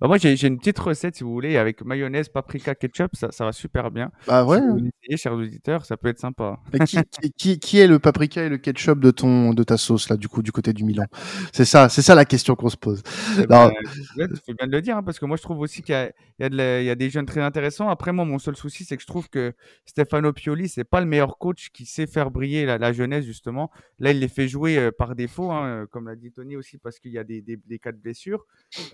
Bah, 0.00 0.08
moi, 0.08 0.18
j'ai 0.18 0.46
une 0.46 0.58
petite 0.58 0.78
recette, 0.78 1.16
si 1.16 1.24
vous 1.24 1.32
voulez, 1.32 1.56
avec 1.56 1.84
mayonnaise, 1.84 2.28
paprika, 2.28 2.74
ketchup. 2.74 3.14
Ça, 3.14 3.32
ça 3.32 3.44
va 3.44 3.52
super 3.52 3.90
bien. 3.90 4.10
Bah 4.26 4.44
ouais. 4.44 4.58
Si 4.58 4.66
vous 4.66 4.78
essayez, 5.02 5.16
chers 5.16 5.32
auditeurs, 5.32 5.84
ça 5.84 5.96
peut 5.96 6.08
être 6.08 6.18
sympa. 6.18 6.58
Qui, 6.86 7.30
qui, 7.36 7.58
qui, 7.58 7.78
est 7.78 7.86
le 7.86 7.98
paprika 7.98 8.44
et 8.44 8.48
le 8.48 8.58
ketchup 8.58 9.00
de 9.00 9.10
ton 9.10 9.52
de 9.52 9.62
ta 9.62 9.76
sauce 9.76 10.08
là, 10.08 10.16
du 10.16 10.28
coup, 10.28 10.42
du 10.42 10.52
côté 10.52 10.72
du 10.72 10.84
Milan? 10.84 11.06
C'est 11.52 11.64
ça, 11.64 11.88
c'est 11.88 12.02
ça 12.02 12.14
la 12.14 12.24
question 12.24 12.54
qu'on 12.54 12.68
se 12.68 12.76
pose. 12.76 13.02
Eh 13.40 13.46
ben, 13.46 13.70
tu 14.16 14.26
fais 14.46 14.54
bien 14.54 14.66
de 14.66 14.72
le 14.72 14.82
dire, 14.82 14.96
hein, 14.96 15.02
parce 15.02 15.18
que 15.18 15.26
moi, 15.26 15.36
je 15.36 15.42
trouve 15.42 15.60
aussi 15.60 15.82
qu'il 15.82 15.94
y, 16.38 16.44
y, 16.44 16.84
y, 16.84 16.90
a 16.90 16.94
des 16.94 17.10
jeunes 17.10 17.26
très 17.26 17.40
intéressant. 17.46 17.88
Après, 17.88 18.12
moi, 18.12 18.24
mon 18.24 18.38
seul 18.38 18.56
souci, 18.56 18.84
c'est 18.84 18.96
que 18.96 19.02
je 19.02 19.06
trouve 19.06 19.28
que 19.30 19.54
Stefano 19.86 20.32
Pioli, 20.32 20.68
c'est 20.68 20.84
pas 20.84 21.00
le 21.00 21.06
meilleur 21.06 21.38
coach 21.38 21.70
qui 21.70 21.86
sait 21.86 22.06
faire 22.06 22.30
briller 22.30 22.66
la, 22.66 22.92
jeunesse, 22.92 23.24
justement. 23.24 23.70
Là, 23.98 24.10
il 24.10 24.20
les 24.20 24.28
fait 24.28 24.48
jouer 24.48 24.76
euh, 24.76 24.90
par 24.90 25.14
défaut, 25.14 25.50
hein, 25.50 25.66
euh, 25.66 25.86
comme 25.86 26.08
l'a 26.08 26.16
dit 26.16 26.32
Tony 26.32 26.56
aussi, 26.56 26.78
parce 26.78 26.98
qu'il 26.98 27.12
y 27.12 27.18
a 27.18 27.24
des, 27.24 27.42
cas 27.82 27.92
de 27.92 27.98
blessure. 27.98 28.44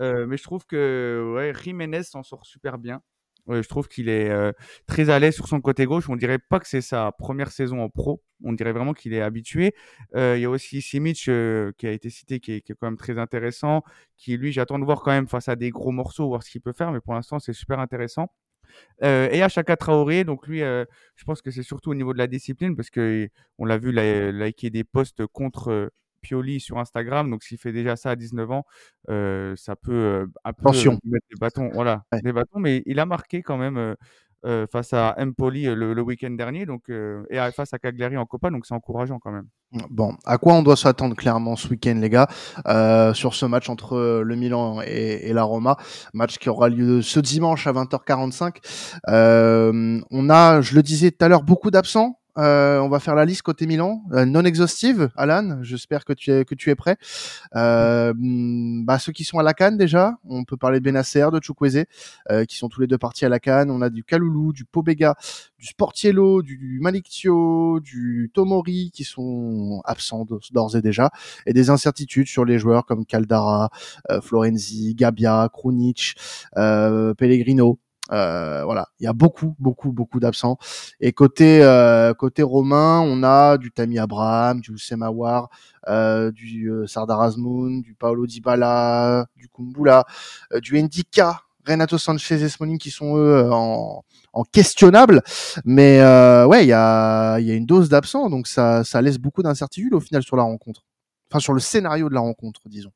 Euh, 0.00 0.26
mais 0.26 0.36
je 0.36 0.42
trouve 0.42 0.66
que 0.66 1.32
ouais, 1.34 1.52
Jiménez 1.62 2.04
s'en 2.04 2.22
sort 2.22 2.46
super 2.46 2.78
bien. 2.78 3.02
je 3.48 3.66
trouve 3.66 3.88
qu'il 3.88 4.08
est 4.08 4.30
très 4.86 5.10
à 5.10 5.18
l'aise 5.18 5.34
sur 5.34 5.48
son 5.48 5.60
côté 5.60 5.84
gauche. 5.84 6.08
On 6.08 6.16
dirait 6.16 6.38
pas 6.38 6.60
que 6.60 6.68
c'est 6.68 6.80
sa 6.80 7.12
première 7.12 7.50
saison 7.50 7.80
en 7.80 7.88
pro. 7.88 8.22
On 8.44 8.52
dirait 8.52 8.72
vraiment 8.72 8.92
qu'il 8.92 9.14
est 9.14 9.22
habitué. 9.22 9.74
il 10.14 10.38
y 10.38 10.44
a 10.44 10.50
aussi 10.50 10.80
Simic 10.82 11.16
qui 11.16 11.86
a 11.86 11.90
été 11.90 12.10
cité, 12.10 12.40
qui 12.40 12.52
est, 12.52 12.60
qui 12.60 12.72
est, 12.72 12.74
quand 12.74 12.86
même 12.86 12.96
très 12.96 13.18
intéressant. 13.18 13.82
Qui 14.16 14.36
lui, 14.36 14.52
j'attends 14.52 14.78
de 14.78 14.84
voir 14.84 15.02
quand 15.02 15.12
même 15.12 15.28
face 15.28 15.48
à 15.48 15.56
des 15.56 15.70
gros 15.70 15.92
morceaux, 15.92 16.28
voir 16.28 16.42
ce 16.42 16.50
qu'il 16.50 16.60
peut 16.60 16.72
faire. 16.72 16.92
Mais 16.92 17.00
pour 17.00 17.14
l'instant, 17.14 17.38
c'est 17.38 17.52
super 17.52 17.80
intéressant. 17.80 18.28
Euh, 19.02 19.28
et 19.30 19.42
à 19.42 19.48
Chaka 19.48 19.76
Traoré, 19.76 20.24
donc 20.24 20.46
lui, 20.46 20.62
euh, 20.62 20.84
je 21.16 21.24
pense 21.24 21.42
que 21.42 21.50
c'est 21.50 21.62
surtout 21.62 21.90
au 21.90 21.94
niveau 21.94 22.12
de 22.12 22.18
la 22.18 22.26
discipline 22.26 22.76
parce 22.76 22.90
que 22.90 23.28
on 23.58 23.64
l'a 23.64 23.78
vu 23.78 23.92
liker 23.92 24.70
des 24.70 24.84
posts 24.84 25.26
contre 25.26 25.68
euh, 25.70 25.88
Pioli 26.20 26.60
sur 26.60 26.78
Instagram. 26.78 27.30
Donc 27.30 27.42
s'il 27.42 27.58
fait 27.58 27.72
déjà 27.72 27.96
ça 27.96 28.10
à 28.10 28.16
19 28.16 28.50
ans, 28.50 28.64
ça 29.08 29.76
peut 29.76 30.28
un 30.44 30.52
peu 30.52 30.68
mettre 31.04 31.26
des 31.30 31.38
bâtons, 31.40 31.70
voilà, 31.72 32.04
des 32.22 32.32
bâtons. 32.32 32.60
Mais 32.60 32.82
il 32.86 33.00
a 33.00 33.06
marqué 33.06 33.42
quand 33.42 33.56
même. 33.56 33.96
Face 34.70 34.92
à 34.92 35.14
Empoli 35.18 35.64
le, 35.64 35.94
le 35.94 36.02
week-end 36.02 36.30
dernier 36.30 36.66
donc, 36.66 36.88
et 36.88 37.38
face 37.52 37.72
à 37.72 37.78
Cagliari 37.78 38.16
en 38.16 38.26
Copa, 38.26 38.50
donc 38.50 38.66
c'est 38.66 38.74
encourageant 38.74 39.18
quand 39.18 39.32
même. 39.32 39.46
Bon, 39.88 40.14
à 40.26 40.36
quoi 40.36 40.52
on 40.52 40.62
doit 40.62 40.76
s'attendre 40.76 41.16
clairement 41.16 41.56
ce 41.56 41.68
week-end, 41.68 41.96
les 41.98 42.10
gars, 42.10 42.28
euh, 42.66 43.14
sur 43.14 43.34
ce 43.34 43.46
match 43.46 43.70
entre 43.70 43.96
euh, 43.96 44.22
le 44.22 44.36
Milan 44.36 44.82
et, 44.82 45.32
la 45.32 45.44
Roma, 45.44 45.78
match 46.12 46.36
qui 46.36 46.50
aura 46.50 46.68
lieu 46.68 47.00
ce 47.00 47.20
dimanche 47.20 47.66
à 47.66 47.72
20h45. 47.72 48.56
Euh, 49.08 50.00
on 50.10 50.30
a, 50.30 50.60
je 50.60 50.74
le 50.74 50.82
disais 50.82 51.10
tout 51.10 51.24
à 51.24 51.28
l'heure, 51.28 51.42
beaucoup 51.42 51.70
d'absents. 51.70 52.18
Euh, 52.38 52.78
on 52.78 52.88
va 52.88 52.98
faire 52.98 53.14
la 53.14 53.26
liste 53.26 53.42
côté 53.42 53.66
Milan, 53.66 54.02
euh, 54.12 54.24
non 54.24 54.44
exhaustive. 54.44 55.10
Alan, 55.16 55.58
j'espère 55.62 56.04
que 56.04 56.14
tu 56.14 56.30
es 56.32 56.44
que 56.44 56.54
tu 56.54 56.70
es 56.70 56.74
prêt. 56.74 56.96
Euh, 57.56 58.14
bah, 58.16 58.98
ceux 58.98 59.12
qui 59.12 59.24
sont 59.24 59.38
à 59.38 59.42
la 59.42 59.52
Cannes 59.52 59.76
déjà, 59.76 60.16
on 60.24 60.44
peut 60.44 60.56
parler 60.56 60.80
de 60.80 60.84
Benacer, 60.84 61.30
de 61.30 61.40
Chukwueze, 61.42 61.84
qui 62.48 62.56
sont 62.56 62.68
tous 62.68 62.80
les 62.80 62.86
deux 62.86 62.98
partis 62.98 63.24
à 63.24 63.28
la 63.28 63.38
Cannes. 63.38 63.70
On 63.70 63.82
a 63.82 63.90
du 63.90 64.04
Kaloulou, 64.04 64.52
du 64.52 64.64
Pobega, 64.64 65.14
du 65.58 65.66
Sportiello, 65.66 66.42
du 66.42 66.78
Malictio, 66.80 67.80
du 67.80 68.30
Tomori 68.32 68.90
qui 68.92 69.04
sont 69.04 69.82
absents 69.84 70.26
d'ores 70.52 70.76
et 70.76 70.82
déjà, 70.82 71.10
et 71.46 71.52
des 71.52 71.70
incertitudes 71.70 72.28
sur 72.28 72.44
les 72.44 72.58
joueurs 72.58 72.86
comme 72.86 73.04
Caldara, 73.04 73.70
Florenzi, 74.22 74.94
Gabia, 74.94 75.50
Krunic, 75.52 76.14
Pellegrino. 76.54 77.78
Euh, 78.12 78.62
voilà, 78.64 78.88
il 79.00 79.04
y 79.04 79.06
a 79.06 79.12
beaucoup, 79.14 79.54
beaucoup, 79.58 79.90
beaucoup 79.92 80.20
d'absents. 80.20 80.58
Et 81.00 81.12
côté 81.12 81.62
euh, 81.62 82.12
côté 82.14 82.42
romain, 82.42 83.00
on 83.00 83.22
a 83.22 83.56
du 83.58 83.72
Tammy 83.72 83.98
Abraham, 83.98 84.60
du 84.60 84.76
Semawar, 84.78 85.48
euh, 85.88 86.30
du 86.30 86.70
euh, 86.70 86.86
Sardar 86.86 87.20
Azmoun, 87.22 87.80
du 87.82 87.94
Paolo 87.94 88.26
Dybala, 88.26 89.26
du 89.36 89.48
Kumbula, 89.48 90.04
euh, 90.52 90.60
du 90.60 90.80
Ndika, 90.82 91.40
Renato 91.66 91.96
Sanchez 91.98 92.42
et 92.42 92.48
Smalling 92.48 92.78
qui 92.78 92.90
sont 92.90 93.16
eux 93.16 93.48
en, 93.50 94.04
en 94.32 94.44
questionnable. 94.44 95.22
Mais 95.64 96.00
ouais, 96.46 96.64
il 96.64 96.68
y 96.68 96.72
a 96.72 97.38
y 97.40 97.50
a 97.50 97.54
une 97.54 97.66
dose 97.66 97.88
d'absents, 97.88 98.28
donc 98.28 98.46
ça 98.46 98.84
ça 98.84 99.00
laisse 99.00 99.18
beaucoup 99.18 99.42
d'incertitudes 99.42 99.94
au 99.94 100.00
final 100.00 100.22
sur 100.22 100.36
la 100.36 100.42
rencontre. 100.42 100.82
Enfin 101.30 101.40
sur 101.40 101.54
le 101.54 101.60
scénario 101.60 102.08
de 102.10 102.14
la 102.14 102.20
rencontre, 102.20 102.60
disons. 102.66 102.92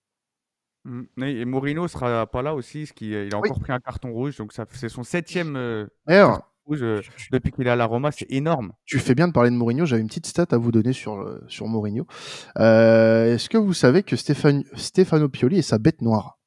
Mmh. 0.86 1.22
Et 1.24 1.44
Mourinho 1.44 1.88
sera 1.88 2.26
pas 2.26 2.42
là 2.42 2.54
aussi, 2.54 2.86
ce 2.86 2.92
qui, 2.92 3.10
il 3.10 3.34
a 3.34 3.38
encore 3.38 3.58
pris 3.58 3.72
un 3.72 3.80
carton 3.80 4.12
rouge, 4.12 4.36
donc 4.36 4.52
ça, 4.52 4.66
c'est 4.70 4.88
son 4.88 5.02
septième 5.02 5.56
euh, 5.56 5.86
carton 6.06 6.44
rouge 6.64 6.82
euh, 6.82 7.00
depuis 7.32 7.50
qu'il 7.50 7.66
est 7.66 7.70
à 7.70 7.74
la 7.74 7.86
Roma, 7.86 8.12
c'est 8.12 8.30
énorme. 8.30 8.72
Tu 8.84 9.00
fais 9.00 9.16
bien 9.16 9.26
de 9.26 9.32
parler 9.32 9.50
de 9.50 9.56
Mourinho, 9.56 9.84
j'avais 9.84 10.00
une 10.00 10.06
petite 10.06 10.26
stat 10.26 10.46
à 10.52 10.58
vous 10.58 10.70
donner 10.70 10.92
sur, 10.92 11.14
euh, 11.18 11.44
sur 11.48 11.66
Mourinho. 11.66 12.06
Est-ce 12.54 13.48
que 13.48 13.58
vous 13.58 13.74
savez 13.74 14.04
que 14.04 14.14
Stéphane, 14.14 14.62
Stefano 14.76 15.28
Pioli 15.28 15.58
est 15.58 15.62
sa 15.62 15.78
bête 15.78 16.02
noire? 16.02 16.38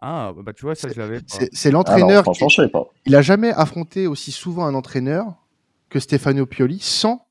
Ah, 0.00 0.32
bah, 0.36 0.52
tu 0.52 0.62
vois, 0.62 0.76
ça 0.76 0.88
je 0.88 1.00
l'avais 1.00 1.20
pas. 1.20 1.44
C'est 1.52 1.70
l'entraîneur. 1.72 2.24
Il 3.04 3.16
a 3.16 3.22
jamais 3.22 3.50
affronté 3.50 4.06
aussi 4.06 4.30
souvent 4.30 4.64
un 4.64 4.74
entraîneur 4.74 5.34
que 5.88 5.98
Stefano 5.98 6.46
Pioli 6.46 6.78
sans 6.78 7.26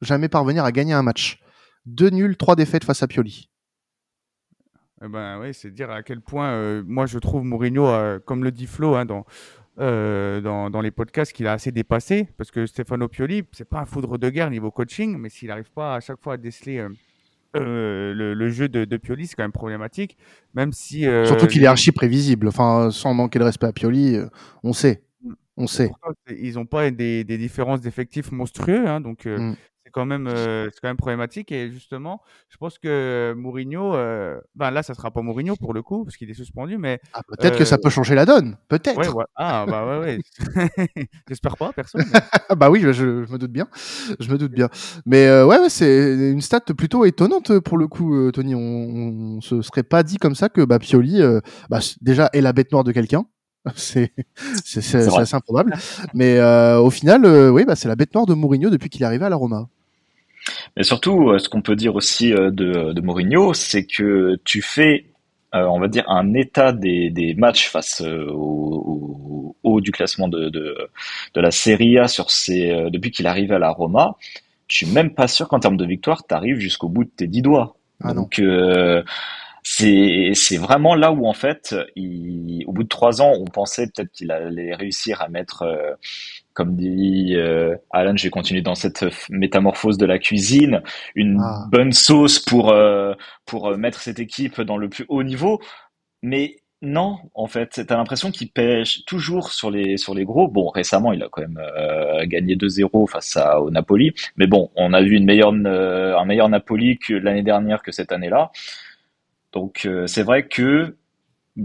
jamais 0.00 0.30
parvenir 0.30 0.64
à 0.64 0.72
gagner 0.72 0.94
un 0.94 1.02
match. 1.02 1.42
Deux 1.84 2.08
nuls, 2.08 2.38
trois 2.38 2.56
défaites 2.56 2.84
face 2.84 3.02
à 3.02 3.06
Pioli. 3.06 3.50
Eh 5.04 5.08
ben 5.08 5.38
oui, 5.40 5.52
c'est 5.52 5.70
dire 5.70 5.90
à 5.90 6.02
quel 6.02 6.20
point 6.20 6.52
euh, 6.52 6.82
moi 6.86 7.04
je 7.04 7.18
trouve 7.18 7.44
Mourinho, 7.44 7.86
euh, 7.86 8.18
comme 8.24 8.42
le 8.42 8.50
dit 8.50 8.66
Flo 8.66 8.94
hein, 8.94 9.06
euh, 9.78 10.40
dans, 10.40 10.70
dans, 10.70 10.80
les 10.80 10.90
podcasts, 10.90 11.32
qu'il 11.32 11.46
a 11.46 11.52
assez 11.52 11.72
dépassé 11.72 12.28
parce 12.38 12.50
que 12.50 12.64
Stefano 12.64 13.08
Pioli, 13.08 13.42
c'est 13.52 13.68
pas 13.68 13.80
un 13.80 13.84
foudre 13.84 14.16
de 14.16 14.30
guerre 14.30 14.50
niveau 14.50 14.70
coaching, 14.70 15.18
mais 15.18 15.28
s'il 15.28 15.48
n'arrive 15.48 15.70
pas 15.70 15.96
à 15.96 16.00
chaque 16.00 16.22
fois 16.22 16.34
à 16.34 16.36
déceler 16.38 16.86
le, 17.54 18.48
jeu 18.48 18.68
de, 18.68 18.86
de 18.86 18.96
Pioli, 18.96 19.26
c'est 19.26 19.36
quand 19.36 19.44
même 19.44 19.52
problématique. 19.52 20.16
Même 20.54 20.72
si 20.72 21.02
surtout 21.26 21.48
qu'il 21.48 21.62
est 21.62 21.66
archi 21.66 21.92
prévisible. 21.92 22.48
Enfin, 22.48 22.90
sans 22.90 23.12
manquer 23.12 23.38
de 23.38 23.44
respect 23.44 23.66
à 23.66 23.72
Pioli, 23.72 24.16
on 24.62 24.72
sait, 24.72 25.02
mm. 25.22 25.32
on 25.58 25.66
sait. 25.66 25.90
Ils 26.30 26.54
n'ont 26.54 26.66
pas 26.66 26.90
des, 26.90 27.24
des 27.24 27.36
différences 27.36 27.80
d'effectifs 27.80 28.32
monstrueux, 28.32 28.86
hein, 28.88 29.00
donc. 29.00 29.26
Mm 29.26 29.54
quand 29.92 30.06
même, 30.06 30.26
euh, 30.26 30.68
c'est 30.72 30.80
quand 30.80 30.88
même 30.88 30.96
problématique. 30.96 31.52
Et 31.52 31.70
justement, 31.70 32.22
je 32.48 32.56
pense 32.56 32.78
que 32.78 33.34
Mourinho, 33.36 33.94
euh, 33.94 34.40
ben 34.54 34.70
là, 34.70 34.82
ça 34.82 34.94
sera 34.94 35.10
pas 35.10 35.22
Mourinho 35.22 35.56
pour 35.56 35.74
le 35.74 35.82
coup, 35.82 36.04
parce 36.04 36.16
qu'il 36.16 36.30
est 36.30 36.34
suspendu, 36.34 36.78
mais. 36.78 37.00
Ah, 37.12 37.22
peut-être 37.26 37.58
que 37.58 37.64
ça 37.64 37.78
peut 37.78 37.90
changer 37.90 38.14
la 38.14 38.26
donne. 38.26 38.56
Peut-être. 38.68 38.98
Ouais, 38.98 39.08
ouais. 39.08 39.24
Ah, 39.36 39.66
bah 39.68 39.86
ouais, 39.86 40.18
ouais. 40.56 40.98
J'espère 41.28 41.56
pas, 41.56 41.72
personne. 41.72 42.04
bah 42.56 42.70
oui, 42.70 42.80
je, 42.80 42.92
je, 42.92 43.04
me 43.04 43.38
doute 43.38 43.52
bien. 43.52 43.68
Je 44.18 44.30
me 44.30 44.38
doute 44.38 44.52
bien. 44.52 44.68
Mais 45.06 45.28
ouais, 45.42 45.58
ouais 45.58 45.68
c'est 45.68 46.30
une 46.30 46.40
stat 46.40 46.60
plutôt 46.76 47.04
étonnante 47.04 47.58
pour 47.60 47.78
le 47.78 47.86
coup, 47.86 48.30
Tony. 48.32 48.54
On, 48.54 48.58
on, 48.58 49.40
se 49.40 49.62
serait 49.62 49.82
pas 49.82 50.02
dit 50.02 50.16
comme 50.16 50.34
ça 50.34 50.48
que 50.48 50.62
bah, 50.62 50.78
Pioli, 50.78 51.20
bah, 51.68 51.80
déjà, 52.00 52.30
est 52.32 52.40
la 52.40 52.52
bête 52.52 52.72
noire 52.72 52.84
de 52.84 52.92
quelqu'un. 52.92 53.26
c'est 53.76 54.12
assez 54.76 55.34
improbable. 55.34 55.74
Mais 56.12 56.38
euh, 56.38 56.80
au 56.80 56.90
final, 56.90 57.24
euh, 57.24 57.50
oui, 57.50 57.64
bah, 57.64 57.76
c'est 57.76 57.88
la 57.88 57.96
bête 57.96 58.14
noire 58.14 58.26
de 58.26 58.34
Mourinho 58.34 58.68
depuis 58.70 58.90
qu'il 58.90 59.02
est 59.02 59.06
arrivé 59.06 59.24
à 59.24 59.30
la 59.30 59.36
Roma. 59.36 59.68
Mais 60.76 60.82
surtout, 60.82 61.30
euh, 61.30 61.38
ce 61.38 61.48
qu'on 61.48 61.62
peut 61.62 61.76
dire 61.76 61.94
aussi 61.94 62.30
de, 62.30 62.92
de 62.92 63.00
Mourinho, 63.00 63.54
c'est 63.54 63.86
que 63.86 64.36
tu 64.44 64.62
fais, 64.62 65.06
on 65.52 65.78
va 65.78 65.88
dire, 65.88 66.04
un 66.08 66.34
état 66.34 66.72
des, 66.72 67.10
des 67.10 67.34
matchs 67.34 67.68
face 67.68 68.02
au, 68.02 69.56
haut 69.62 69.80
du 69.80 69.92
classement 69.92 70.28
de, 70.28 70.48
de, 70.48 70.76
de, 71.34 71.40
la 71.40 71.50
Serie 71.50 71.98
A 71.98 72.08
sur 72.08 72.30
ces, 72.30 72.90
depuis 72.90 73.10
qu'il 73.10 73.26
est 73.26 73.28
arrivé 73.28 73.54
à 73.54 73.58
la 73.58 73.70
Roma. 73.70 74.16
Je 74.66 74.78
suis 74.78 74.86
même 74.86 75.14
pas 75.14 75.28
sûr 75.28 75.48
qu'en 75.48 75.60
termes 75.60 75.76
de 75.76 75.86
victoire, 75.86 76.26
tu 76.26 76.34
arrives 76.34 76.58
jusqu'au 76.58 76.88
bout 76.88 77.04
de 77.04 77.10
tes 77.10 77.28
dix 77.28 77.42
doigts. 77.42 77.76
Ah 78.02 78.14
Donc, 78.14 78.40
c'est 79.64 80.32
c'est 80.34 80.58
vraiment 80.58 80.94
là 80.94 81.10
où 81.10 81.26
en 81.26 81.32
fait, 81.32 81.74
il, 81.96 82.64
au 82.66 82.72
bout 82.72 82.84
de 82.84 82.88
trois 82.88 83.22
ans, 83.22 83.32
on 83.40 83.46
pensait 83.46 83.86
peut-être 83.86 84.12
qu'il 84.12 84.30
allait 84.30 84.74
réussir 84.74 85.22
à 85.22 85.28
mettre, 85.28 85.62
euh, 85.62 85.94
comme 86.54 86.76
dit 86.76 87.34
euh, 87.34 87.76
Alan, 87.90 88.16
je 88.16 88.24
vais 88.24 88.30
continuer 88.30 88.62
dans 88.62 88.74
cette 88.74 89.04
métamorphose 89.30 89.98
de 89.98 90.06
la 90.06 90.18
cuisine, 90.18 90.82
une 91.14 91.40
ah. 91.42 91.66
bonne 91.70 91.92
sauce 91.92 92.38
pour 92.38 92.70
euh, 92.70 93.14
pour 93.44 93.76
mettre 93.76 94.00
cette 94.00 94.18
équipe 94.18 94.60
dans 94.60 94.76
le 94.76 94.88
plus 94.88 95.04
haut 95.08 95.22
niveau, 95.22 95.60
mais 96.22 96.56
non, 96.82 97.16
en 97.34 97.46
fait, 97.46 97.80
t'as 97.86 97.96
l'impression 97.96 98.30
qu'il 98.30 98.50
pêche 98.50 99.04
toujours 99.06 99.50
sur 99.50 99.70
les 99.70 99.96
sur 99.96 100.14
les 100.14 100.24
gros. 100.24 100.48
Bon, 100.48 100.68
récemment, 100.68 101.12
il 101.12 101.22
a 101.22 101.28
quand 101.30 101.40
même 101.42 101.60
gagné 102.26 102.56
2-0 102.56 103.08
face 103.08 103.36
à, 103.36 103.60
au 103.60 103.70
Napoli, 103.70 104.12
mais 104.36 104.46
bon, 104.46 104.70
on 104.76 104.92
a 104.92 105.02
vu 105.02 105.16
une 105.16 105.24
meilleure 105.24 105.52
un 105.52 106.24
meilleur 106.26 106.48
Napoli 106.48 106.98
que 106.98 107.14
l'année 107.14 107.42
dernière 107.42 107.82
que 107.82 107.90
cette 107.90 108.12
année-là. 108.12 108.50
Donc 109.54 109.86
euh, 109.86 110.06
c'est 110.06 110.24
vrai 110.24 110.48
que 110.48 110.96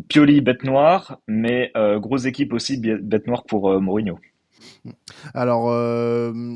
Pioli, 0.08 0.42
bête 0.42 0.64
noire, 0.64 1.20
mais 1.28 1.72
euh, 1.76 2.00
grosse 2.00 2.26
équipe 2.26 2.54
aussi, 2.54 2.78
bête 2.78 3.26
noire 3.26 3.44
pour 3.46 3.72
euh, 3.72 3.80
Mourinho. 3.80 4.20
Alors, 5.34 5.70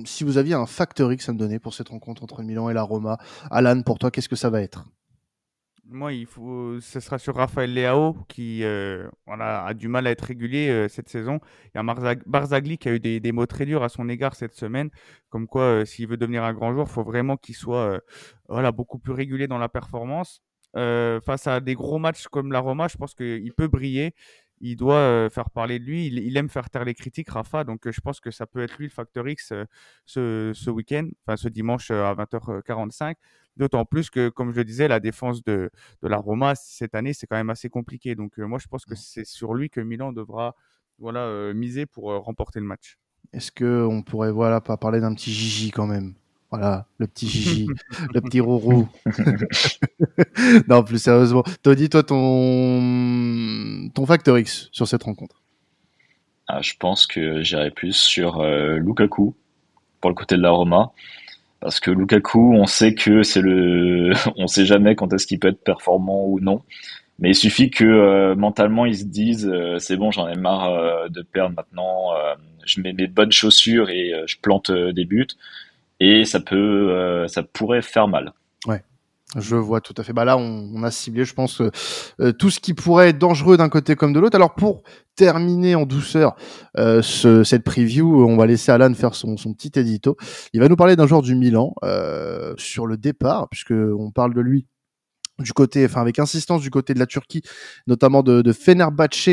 si 0.06 0.24
vous 0.24 0.38
aviez 0.38 0.54
un 0.54 0.66
facteur 0.66 1.12
X 1.12 1.30
à 1.30 1.34
me 1.34 1.38
donner 1.38 1.60
pour 1.60 1.74
cette 1.74 1.90
rencontre 1.90 2.24
entre 2.24 2.42
Milan 2.44 2.70
et 2.70 2.74
la 2.74 2.84
Roma, 2.84 3.18
Alan, 3.52 3.82
pour 3.82 4.00
toi, 4.00 4.12
qu'est-ce 4.12 4.30
que 4.30 4.36
ça 4.36 4.50
va 4.50 4.62
être? 4.62 4.86
Moi, 5.86 6.14
il 6.14 6.26
faut, 6.26 6.80
ce 6.80 7.00
sera 7.00 7.20
sur 7.20 7.36
Raphaël 7.36 7.74
Leao 7.74 8.16
qui 8.28 8.64
a 8.64 9.74
du 9.74 9.88
mal 9.88 10.08
à 10.08 10.12
être 10.12 10.22
régulier 10.22 10.88
cette 10.90 11.10
saison. 11.10 11.40
Il 11.74 11.78
y 11.78 11.80
a 11.80 12.16
Barzagli 12.26 12.78
qui 12.78 12.90
a 12.90 12.94
eu 12.94 13.00
des, 13.00 13.32
mots 13.32 13.46
très 13.46 13.66
durs 13.66 13.84
à 13.84 13.90
son 13.90 14.10
égard 14.10 14.36
cette 14.36 14.56
semaine, 14.56 14.90
comme 15.30 15.48
quoi, 15.48 15.86
s'il 15.86 16.08
veut 16.08 16.18
devenir 16.18 16.44
un 16.44 16.54
grand 16.54 16.74
joueur, 16.74 16.88
il 16.90 16.94
faut 16.94 17.04
vraiment 17.04 17.38
qu'il 17.38 17.56
soit 17.56 18.02
voilà, 18.48 18.72
beaucoup 18.72 18.98
plus 18.98 19.14
régulier 19.14 19.48
dans 19.48 19.58
la 19.58 19.70
performance. 19.70 20.42
Euh, 20.76 21.22
face 21.22 21.46
à 21.46 21.60
des 21.60 21.76
gros 21.76 22.00
matchs 22.00 22.28
comme 22.28 22.52
la 22.52 22.60
Roma, 22.60 22.88
je 22.88 22.98
pense 22.98 23.14
qu'il 23.14 23.54
peut 23.54 23.68
briller. 23.68 24.16
Il 24.66 24.78
doit 24.78 24.96
euh, 24.96 25.30
faire 25.30 25.50
parler 25.50 25.78
de 25.78 25.84
lui. 25.84 26.08
Il, 26.08 26.38
aime 26.38 26.48
faire 26.48 26.70
taire 26.70 26.86
les 26.86 26.94
critiques, 26.94 27.30
Rafa. 27.30 27.66
Donc, 27.66 27.86
euh, 27.86 27.92
je 27.92 28.00
pense 28.00 28.22
que 28.22 28.32
ça 28.32 28.48
peut 28.48 28.62
être 28.64 28.78
lui 28.78 28.86
le 28.86 28.92
facteur 28.92 29.28
X 29.28 29.52
ce, 30.06 30.52
ce 30.56 30.70
week-end, 30.70 31.10
enfin 31.26 31.36
ce 31.36 31.50
dimanche 31.50 31.92
à 31.92 32.16
20h45. 32.16 33.16
D'autant 33.58 33.84
plus 33.84 34.10
que, 34.10 34.30
comme 34.30 34.52
je 34.54 34.58
le 34.58 34.64
disais, 34.64 34.88
la 34.88 35.02
défense 35.02 35.44
de, 35.44 35.70
de 36.02 36.08
la 36.08 36.16
Roma 36.16 36.56
cette 36.56 36.96
année, 36.96 37.12
c'est 37.12 37.28
quand 37.28 37.36
même 37.36 37.50
assez 37.50 37.68
compliqué. 37.68 38.16
Donc, 38.16 38.38
moi, 38.38 38.58
je 38.58 38.68
pense 38.68 38.86
que 38.86 38.96
c'est 38.96 39.26
sur 39.26 39.54
lui 39.54 39.70
que 39.70 39.82
Milan 39.82 40.14
devra 40.14 40.56
voilà, 40.98 41.54
miser 41.54 41.86
pour 41.86 42.06
remporter 42.24 42.62
le 42.62 42.66
match. 42.66 42.98
Est-ce 43.34 43.52
qu'on 43.52 44.02
pourrait 44.02 44.32
voilà, 44.32 44.62
pas 44.62 44.78
parler 44.78 45.02
d'un 45.02 45.14
petit 45.14 45.34
Gigi 45.34 45.72
quand 45.72 45.88
même? 45.88 46.14
Voilà, 46.54 46.86
le 47.00 47.08
petit 47.08 47.28
Gigi, 47.30 47.68
le 48.14 48.22
petit 48.22 48.40
Rourou. 48.40 48.88
non, 50.68 50.84
plus 50.84 51.02
sérieusement. 51.02 51.44
Tony, 51.64 51.90
toi, 51.90 52.04
ton, 52.04 53.90
ton 53.96 54.06
facteur 54.06 54.38
X 54.38 54.70
sur 54.72 54.88
cette 54.88 55.02
rencontre? 55.02 55.42
Ah, 56.48 56.62
Je 56.62 56.74
pense 56.80 57.08
que 57.08 57.42
j'irai 57.42 57.72
plus 57.72 57.96
sur 57.96 58.42
euh, 58.42 58.78
Lukaku 58.78 59.36
pour 60.00 60.12
le 60.12 60.16
côté 60.16 60.38
de 60.38 60.44
la 60.44 60.52
Roma. 60.52 60.92
Parce 61.60 61.80
que 61.80 61.90
Lukaku, 61.90 62.54
on 62.54 62.68
sait 62.68 62.94
que 62.94 63.24
c'est 63.24 63.42
le, 63.42 64.14
on 64.38 64.46
sait 64.46 64.68
jamais 64.68 64.96
quand 64.96 65.12
est-ce 65.12 65.26
qu'il 65.26 65.40
peut 65.40 65.48
être 65.48 65.64
performant 65.64 66.28
ou 66.28 66.40
non. 66.40 66.62
Mais 67.18 67.32
il 67.32 67.36
suffit 67.36 67.72
que 67.72 67.84
euh, 67.84 68.36
mentalement 68.36 68.86
ils 68.86 69.00
se 69.00 69.06
disent 69.06 69.50
euh, 69.52 69.80
c'est 69.80 69.98
bon, 69.98 70.12
j'en 70.12 70.28
ai 70.28 70.36
marre 70.36 71.10
de 71.10 71.24
perdre 71.24 71.56
maintenant. 71.56 72.12
je 72.64 72.80
mets 72.80 72.94
mes 72.94 73.08
bonnes 73.08 73.32
chaussures 73.32 73.90
et 73.90 74.14
je 74.28 74.38
plante 74.40 74.70
des 74.70 75.06
buts 75.06 75.26
et 76.00 76.26
ça 76.26 76.40
peut, 76.40 76.92
euh, 76.92 77.28
ça 77.28 77.44
pourrait 77.44 77.82
faire 77.82 78.08
mal. 78.08 78.34
Ouais. 78.68 78.84
Je 79.36 79.56
vois 79.56 79.82
tout 79.82 79.94
à 79.98 80.04
fait. 80.04 80.14
Bah 80.14 80.26
là, 80.26 80.38
on, 80.38 80.84
a 80.84 80.92
ciblé, 80.92 81.26
je 81.26 81.34
pense, 81.34 81.62
euh, 82.20 82.32
tout 82.34 82.50
ce 82.50 82.60
qui 82.60 82.74
pourrait 82.74 83.10
être 83.10 83.18
dangereux 83.18 83.58
d'un 83.58 83.70
côté 83.70 83.96
comme 83.96 84.14
de 84.14 84.20
l'autre. 84.20 84.36
Alors 84.36 84.54
pour 84.54 84.84
terminer 85.16 85.76
en 85.76 85.86
douceur 85.86 86.36
euh, 86.78 87.02
ce, 87.02 87.44
cette 87.44 87.64
preview, 87.64 88.26
on 88.26 88.38
va 88.38 88.46
laisser 88.46 88.72
Alan 88.72 88.94
faire 88.94 89.16
son, 89.16 89.36
petit 89.36 89.72
édito. 89.80 90.18
Il 90.54 90.60
va 90.60 90.68
nous 90.68 90.76
parler 90.76 90.96
d'un 90.96 91.08
joueur 91.08 91.22
du 91.22 91.36
Milan 91.36 91.74
euh, 91.84 92.54
sur 92.58 92.86
le 92.86 92.98
départ, 92.98 93.48
puisque 93.50 93.72
on 93.72 94.12
parle 94.12 94.34
de 94.34 94.42
lui 94.42 94.68
du 95.40 95.54
côté, 95.54 95.84
enfin 95.86 96.02
avec 96.02 96.20
insistance 96.20 96.62
du 96.62 96.70
côté 96.70 96.94
de 96.94 97.00
la 97.00 97.08
Turquie, 97.08 97.42
notamment 97.88 98.22
de, 98.22 98.42
de 98.42 98.54
Fenerbahce. 98.54 99.30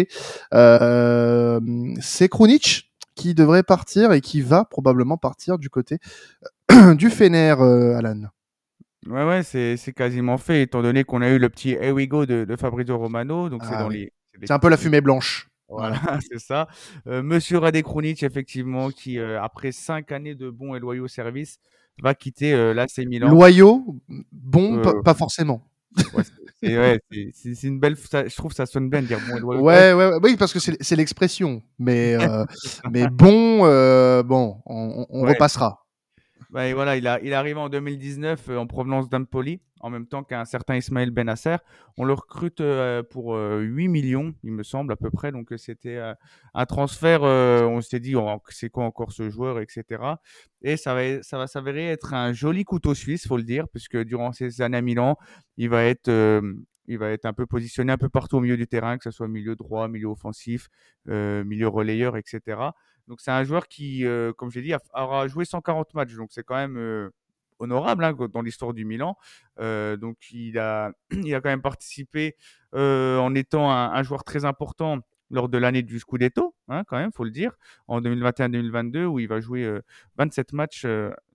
Euh, 0.54 1.60
c'est 2.00 2.28
Krunic 2.28 2.89
qui 3.14 3.34
devrait 3.34 3.62
partir 3.62 4.12
et 4.12 4.20
qui 4.20 4.40
va 4.40 4.64
probablement 4.64 5.16
partir 5.16 5.58
du 5.58 5.70
côté 5.70 5.98
du 6.94 7.10
Fener, 7.10 7.56
euh, 7.58 7.98
Alan. 7.98 8.22
Ouais, 9.06 9.24
ouais, 9.24 9.42
c'est 9.42 9.92
quasiment 9.94 10.36
fait, 10.36 10.62
étant 10.62 10.82
donné 10.82 11.04
qu'on 11.04 11.22
a 11.22 11.30
eu 11.30 11.38
le 11.38 11.48
petit 11.48 11.70
Here 11.70 11.92
we 11.92 12.06
go 12.06 12.26
de, 12.26 12.56
Fabrizio 12.58 12.98
Romano. 12.98 13.48
Donc 13.48 13.64
c'est 13.64 13.74
ah 13.74 13.82
dans 13.82 13.88
les. 13.88 14.12
C'est 14.42 14.52
un 14.52 14.58
peu 14.58 14.68
la 14.68 14.76
fumée 14.76 15.00
blanche. 15.00 15.48
Voilà, 15.68 16.00
c'est 16.30 16.38
ça. 16.38 16.68
Euh, 17.06 17.22
Monsieur 17.22 17.58
Rade 17.58 17.80
Krunic, 17.82 18.22
effectivement, 18.22 18.90
qui, 18.90 19.18
euh, 19.18 19.40
après 19.40 19.72
cinq 19.72 20.12
années 20.12 20.34
de 20.34 20.50
bons 20.50 20.74
et 20.74 20.80
loyaux 20.80 21.08
services, 21.08 21.58
va 22.02 22.14
quitter 22.14 22.74
l'AC 22.74 22.98
Milan. 23.06 23.30
Loyaux, 23.30 24.00
bon, 24.32 24.82
pas 25.02 25.14
forcément 25.14 25.62
c'est 26.62 27.62
une 27.64 27.80
belle. 27.80 27.96
je 27.96 28.36
trouve 28.36 28.50
que 28.50 28.56
ça 28.56 28.66
sonne 28.66 28.90
bien 28.90 29.02
de 29.02 29.06
dire 29.06 29.18
bon. 29.28 29.60
Ouais, 29.60 29.92
ouais, 29.92 30.12
oui, 30.22 30.36
parce 30.36 30.52
que 30.52 30.58
c'est 30.58 30.96
l'expression. 30.96 31.62
Mais, 31.78 32.14
euh, 32.14 32.44
mais 32.90 33.06
bon, 33.08 33.60
euh, 33.64 34.22
bon, 34.22 34.58
on, 34.66 35.06
on 35.08 35.22
repassera. 35.22 35.79
Bah, 36.50 36.74
voilà, 36.74 36.96
il, 36.96 37.06
a, 37.06 37.20
il 37.20 37.28
est 37.28 37.34
arrivé 37.34 37.60
en 37.60 37.68
2019 37.68 38.48
euh, 38.48 38.56
en 38.56 38.66
provenance 38.66 39.08
d'Empoli, 39.08 39.60
en 39.78 39.88
même 39.88 40.08
temps 40.08 40.24
qu'un 40.24 40.44
certain 40.44 40.76
Ismaël 40.76 41.12
Benasser. 41.12 41.56
On 41.96 42.04
le 42.04 42.12
recrute 42.12 42.60
euh, 42.60 43.04
pour 43.04 43.34
8 43.34 43.38
euh, 43.38 43.88
millions, 43.88 44.34
il 44.42 44.50
me 44.50 44.64
semble, 44.64 44.92
à 44.92 44.96
peu 44.96 45.12
près. 45.12 45.30
Donc, 45.30 45.52
c'était 45.58 46.00
un 46.54 46.66
transfert, 46.66 47.22
on 47.22 47.80
s'est 47.80 48.00
dit, 48.00 48.16
oh, 48.16 48.42
c'est 48.48 48.68
quoi 48.68 48.84
encore 48.84 49.12
ce 49.12 49.30
joueur, 49.30 49.60
etc. 49.60 49.84
Et 50.62 50.76
ça 50.76 50.94
va, 50.94 51.22
ça 51.22 51.38
va 51.38 51.46
s'avérer 51.46 51.86
être 51.86 52.14
un 52.14 52.32
joli 52.32 52.64
couteau 52.64 52.94
suisse, 52.94 53.28
faut 53.28 53.36
le 53.36 53.44
dire, 53.44 53.68
puisque 53.68 53.98
durant 53.98 54.32
ces 54.32 54.60
années 54.60 54.78
à 54.78 54.82
Milan, 54.82 55.16
il 55.56 55.68
va 55.70 55.84
être 55.84 56.10
il 56.88 56.98
va 56.98 57.10
être 57.10 57.26
un 57.26 57.32
peu 57.32 57.46
positionné 57.46 57.92
un 57.92 57.98
peu 57.98 58.08
partout 58.08 58.38
au 58.38 58.40
milieu 58.40 58.56
du 58.56 58.66
terrain, 58.66 58.98
que 58.98 59.04
ce 59.04 59.12
soit 59.12 59.28
milieu 59.28 59.54
droit, 59.54 59.86
milieu 59.86 60.08
offensif, 60.08 60.68
milieu 61.06 61.68
relayeur, 61.68 62.16
etc. 62.16 62.72
Donc 63.10 63.20
c'est 63.20 63.32
un 63.32 63.42
joueur 63.42 63.66
qui, 63.66 64.06
euh, 64.06 64.32
comme 64.32 64.52
j'ai 64.52 64.62
dit, 64.62 64.72
aura 64.94 65.26
joué 65.26 65.44
140 65.44 65.94
matchs. 65.94 66.14
Donc 66.14 66.28
c'est 66.30 66.44
quand 66.44 66.54
même 66.54 67.10
honorable 67.58 68.04
hein, 68.04 68.16
dans 68.32 68.40
l'histoire 68.40 68.72
du 68.72 68.84
Milan. 68.84 69.18
Donc 69.58 70.16
il 70.30 70.58
a, 70.60 70.92
il 71.10 71.34
a 71.34 71.40
quand 71.40 71.48
même 71.48 71.60
participé 71.60 72.36
en 72.72 73.34
étant 73.34 73.68
un, 73.70 74.02
joueur 74.04 74.22
très 74.22 74.44
important 74.44 75.00
lors 75.32 75.48
de 75.48 75.58
l'année 75.58 75.82
du 75.82 75.98
Scudetto, 75.98 76.54
hein, 76.68 76.82
quand 76.88 76.98
même, 76.98 77.12
faut 77.12 77.22
le 77.22 77.30
dire, 77.30 77.52
en 77.86 78.00
2021-2022, 78.00 79.04
où 79.04 79.20
il 79.20 79.28
va 79.28 79.40
jouer 79.40 79.80
27 80.16 80.52
matchs, 80.52 80.86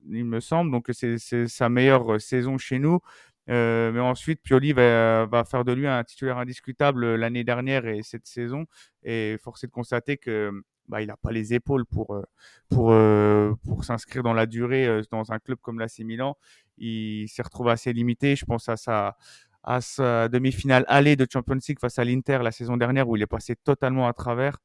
il 0.09 0.23
me 0.23 0.39
semble. 0.39 0.71
Donc 0.71 0.89
c'est 0.93 1.47
sa 1.47 1.67
meilleure 1.67 2.21
saison 2.21 2.57
chez 2.57 2.79
nous. 2.79 3.01
mais 3.47 3.99
ensuite, 3.99 4.41
Pioli 4.41 4.71
va, 4.71 5.25
va, 5.25 5.43
faire 5.43 5.65
de 5.65 5.73
lui 5.73 5.87
un 5.87 6.05
titulaire 6.05 6.37
indiscutable 6.37 7.15
l'année 7.15 7.43
dernière 7.43 7.85
et 7.85 8.01
cette 8.01 8.27
saison. 8.27 8.65
Et 9.03 9.37
force 9.43 9.65
est 9.65 9.67
de 9.67 9.73
constater 9.73 10.15
que 10.15 10.63
bah, 10.87 11.01
il 11.01 11.07
n'a 11.07 11.17
pas 11.17 11.31
les 11.31 11.53
épaules 11.53 11.85
pour, 11.85 12.13
euh, 12.15 12.23
pour, 12.69 12.91
euh, 12.91 13.53
pour 13.65 13.83
s'inscrire 13.83 14.23
dans 14.23 14.33
la 14.33 14.45
durée 14.45 14.85
euh, 14.85 15.01
dans 15.11 15.31
un 15.31 15.39
club 15.39 15.57
comme 15.61 15.79
l'AC 15.79 15.99
Milan. 15.99 16.37
Il 16.77 17.27
s'est 17.29 17.41
retrouvé 17.41 17.71
assez 17.71 17.93
limité. 17.93 18.35
Je 18.35 18.45
pense 18.45 18.69
à 18.69 18.77
sa, 18.77 19.17
à 19.63 19.81
sa 19.81 20.29
demi-finale 20.29 20.85
aller 20.87 21.15
de 21.15 21.25
Champions 21.31 21.59
League 21.67 21.79
face 21.79 21.99
à 21.99 22.03
l'Inter 22.03 22.39
la 22.43 22.51
saison 22.51 22.77
dernière 22.77 23.07
où 23.09 23.15
il 23.15 23.21
est 23.23 23.27
passé 23.27 23.55
totalement 23.55 24.07
à 24.07 24.13
travers. 24.13 24.57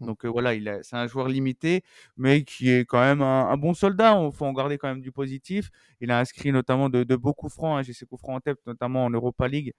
Mmh. 0.00 0.06
Donc 0.06 0.24
voilà, 0.24 0.54
il 0.54 0.78
c'est 0.82 0.96
un 0.96 1.06
joueur 1.06 1.28
limité, 1.28 1.82
mais 2.16 2.44
qui 2.44 2.70
est 2.70 2.84
quand 2.84 3.00
même 3.00 3.22
un, 3.22 3.56
bon 3.56 3.74
soldat. 3.74 4.20
Il 4.24 4.32
faut 4.32 4.46
en 4.46 4.52
garder 4.52 4.78
quand 4.78 4.88
même 4.88 5.00
du 5.00 5.12
positif. 5.12 5.70
Il 6.00 6.10
a 6.10 6.18
inscrit 6.20 6.52
notamment 6.52 6.88
de, 6.88 7.16
beaux 7.16 7.34
coups 7.34 7.54
francs. 7.54 7.78
Hein. 7.78 7.82
J'ai 7.82 7.92
ses 7.92 8.06
coups 8.06 8.20
francs 8.20 8.36
en 8.36 8.40
tête, 8.40 8.58
notamment 8.66 9.04
en 9.04 9.10
Europa 9.10 9.48
League, 9.48 9.74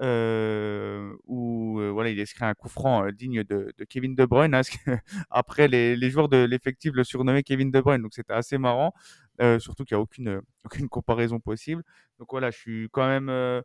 où 0.00 1.80
voilà, 1.92 2.10
il 2.10 2.18
a 2.18 2.22
inscrit 2.22 2.44
un 2.44 2.54
coup 2.54 2.68
franc 2.68 3.10
digne 3.12 3.44
de, 3.44 3.72
Kevin 3.88 4.14
De 4.14 4.24
Bruyne. 4.24 4.54
Hein, 4.54 4.62
après, 5.30 5.68
les, 5.68 6.10
joueurs 6.10 6.28
de 6.28 6.44
l'effectif 6.44 6.92
le 6.94 7.04
surnommaient 7.04 7.42
Kevin 7.42 7.70
De 7.70 7.80
Bruyne, 7.80 8.02
donc 8.02 8.14
c'était 8.14 8.34
assez 8.34 8.58
marrant. 8.58 8.92
surtout 9.58 9.84
qu'il 9.84 9.96
n'y 9.96 10.30
a 10.30 10.40
aucune 10.64 10.88
comparaison 10.88 11.40
possible. 11.40 11.82
Donc 12.18 12.28
voilà, 12.30 12.50
je 12.50 12.58
suis 12.58 12.88
quand 12.92 13.06
même 13.06 13.62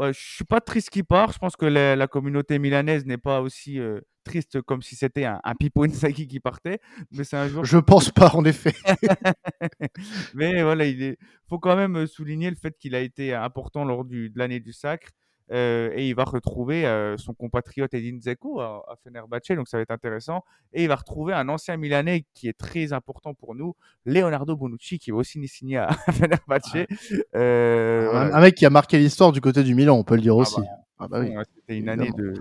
ouais, 0.00 0.12
je 0.12 0.18
suis 0.18 0.44
pas 0.44 0.60
triste 0.60 0.90
qu'il 0.90 1.04
part. 1.04 1.32
Je 1.32 1.38
pense 1.38 1.56
que 1.56 1.66
la, 1.66 2.06
communauté 2.08 2.58
milanaise 2.58 3.06
n'est 3.06 3.18
pas 3.18 3.40
aussi 3.40 3.78
euh, 3.78 4.00
triste 4.24 4.60
comme 4.62 4.82
si 4.82 4.96
c'était 4.96 5.24
un, 5.24 5.40
un 5.44 5.54
Pipo 5.54 5.84
Inzaghi 5.84 6.26
qui 6.26 6.40
partait. 6.40 6.80
Mais 7.12 7.24
c'est 7.24 7.36
un 7.36 7.48
jour. 7.48 7.64
Je 7.64 7.78
pense 7.78 8.10
pas, 8.10 8.34
en 8.34 8.44
effet. 8.44 8.74
mais 10.34 10.62
voilà, 10.62 10.86
il 10.86 11.02
est... 11.02 11.18
faut 11.48 11.58
quand 11.58 11.76
même 11.76 12.06
souligner 12.06 12.50
le 12.50 12.56
fait 12.56 12.76
qu'il 12.78 12.94
a 12.94 13.00
été 13.00 13.34
important 13.34 13.84
lors 13.84 14.04
du, 14.04 14.30
de 14.30 14.38
l'année 14.38 14.60
du 14.60 14.72
sacre. 14.72 15.10
Euh, 15.52 15.90
et 15.94 16.08
il 16.08 16.14
va 16.14 16.24
retrouver 16.24 16.86
euh, 16.86 17.16
son 17.16 17.34
compatriote 17.34 17.92
Edin 17.92 18.18
Dzeko 18.18 18.60
à, 18.60 18.84
à, 18.88 18.94
Fenerbahce, 19.02 19.50
donc 19.56 19.68
ça 19.68 19.78
va 19.78 19.82
être 19.82 19.90
intéressant. 19.90 20.44
Et 20.72 20.82
il 20.84 20.88
va 20.88 20.96
retrouver 20.96 21.34
un 21.34 21.48
ancien 21.48 21.76
Milanais 21.76 22.24
qui 22.34 22.48
est 22.48 22.56
très 22.56 22.92
important 22.92 23.34
pour 23.34 23.54
nous, 23.54 23.74
Leonardo 24.06 24.56
Bonucci, 24.56 24.98
qui 24.98 25.10
va 25.10 25.18
aussi 25.18 25.46
signer 25.48 25.78
à 25.78 25.90
Fenerbahce. 26.12 26.86
Euh, 27.34 28.12
un, 28.12 28.40
mec 28.40 28.54
qui 28.54 28.66
a 28.66 28.70
marqué 28.70 28.98
l'histoire 28.98 29.32
du 29.32 29.40
côté 29.40 29.64
du 29.64 29.74
Milan, 29.74 29.96
on 29.96 30.04
peut 30.04 30.14
le 30.14 30.22
dire 30.22 30.34
ah 30.34 30.36
aussi. 30.36 30.60
Bah, 30.60 30.66
ah 31.00 31.08
bah 31.08 31.20
oui. 31.20 31.32
C'était 31.56 31.78
une 31.78 31.88
année 31.88 32.10
de. 32.16 32.34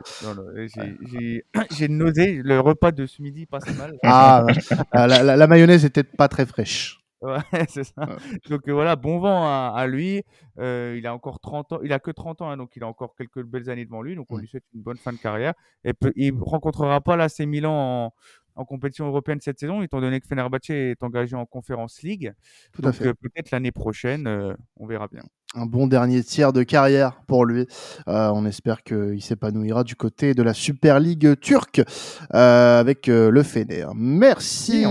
J'ai 1.77 1.87
nausé. 1.87 2.41
Le 2.43 2.59
repas 2.59 2.91
de 2.91 3.05
ce 3.05 3.21
midi 3.21 3.45
passe 3.45 3.73
mal. 3.77 3.97
Ah, 4.03 4.45
la, 4.93 5.07
la, 5.07 5.35
la, 5.37 5.47
mayonnaise 5.47 5.85
était 5.85 6.03
pas 6.03 6.27
très 6.27 6.45
fraîche. 6.45 6.98
Ouais, 7.21 7.37
c'est 7.69 7.83
ça. 7.83 8.17
Donc 8.49 8.67
euh, 8.67 8.71
voilà, 8.71 8.95
bon 8.95 9.19
vent 9.19 9.45
à, 9.45 9.87
lui. 9.87 10.23
Euh, 10.57 10.95
il 10.97 11.05
a 11.05 11.13
encore 11.13 11.39
30 11.39 11.73
ans, 11.73 11.79
il 11.83 11.91
a 11.93 11.99
que 11.99 12.11
30 12.11 12.41
ans, 12.41 12.49
hein, 12.49 12.57
donc 12.57 12.71
il 12.75 12.83
a 12.83 12.87
encore 12.87 13.15
quelques 13.15 13.43
belles 13.43 13.69
années 13.69 13.85
devant 13.85 14.01
lui. 14.01 14.15
Donc 14.15 14.27
on 14.29 14.37
lui 14.37 14.47
souhaite 14.47 14.63
une 14.73 14.81
bonne 14.81 14.97
fin 14.97 15.11
de 15.11 15.17
carrière. 15.17 15.53
Et 15.83 15.93
il 16.15 16.33
rencontrera 16.39 17.01
pas 17.01 17.17
l'AC 17.17 17.39
Milan 17.41 17.73
en, 17.73 18.13
en, 18.55 18.65
compétition 18.65 19.07
européenne 19.07 19.39
cette 19.41 19.59
saison, 19.59 19.81
étant 19.81 19.99
donné 19.99 20.21
que 20.21 20.27
Fenerbahce 20.27 20.69
est 20.69 21.03
engagé 21.03 21.35
en 21.35 21.45
Conférence 21.45 22.01
League. 22.03 22.33
Tout 22.73 22.81
donc 22.81 23.01
euh, 23.01 23.13
peut-être 23.13 23.51
l'année 23.51 23.71
prochaine, 23.71 24.55
on 24.77 24.87
verra 24.87 25.07
bien. 25.07 25.23
Un 25.55 25.65
bon 25.65 25.87
dernier 25.87 26.23
tiers 26.23 26.53
de 26.53 26.63
carrière 26.63 27.21
pour 27.27 27.43
lui. 27.43 27.65
on 28.05 28.45
espère 28.45 28.83
qu'il 28.83 29.21
s'épanouira 29.21 29.83
du 29.83 29.95
côté 29.95 30.33
de 30.33 30.43
la 30.43 30.53
Super 30.53 30.99
League 30.99 31.37
turque 31.41 31.81
avec 32.29 33.07
le 33.07 33.43
Fener. 33.43 33.87
Merci. 33.93 34.85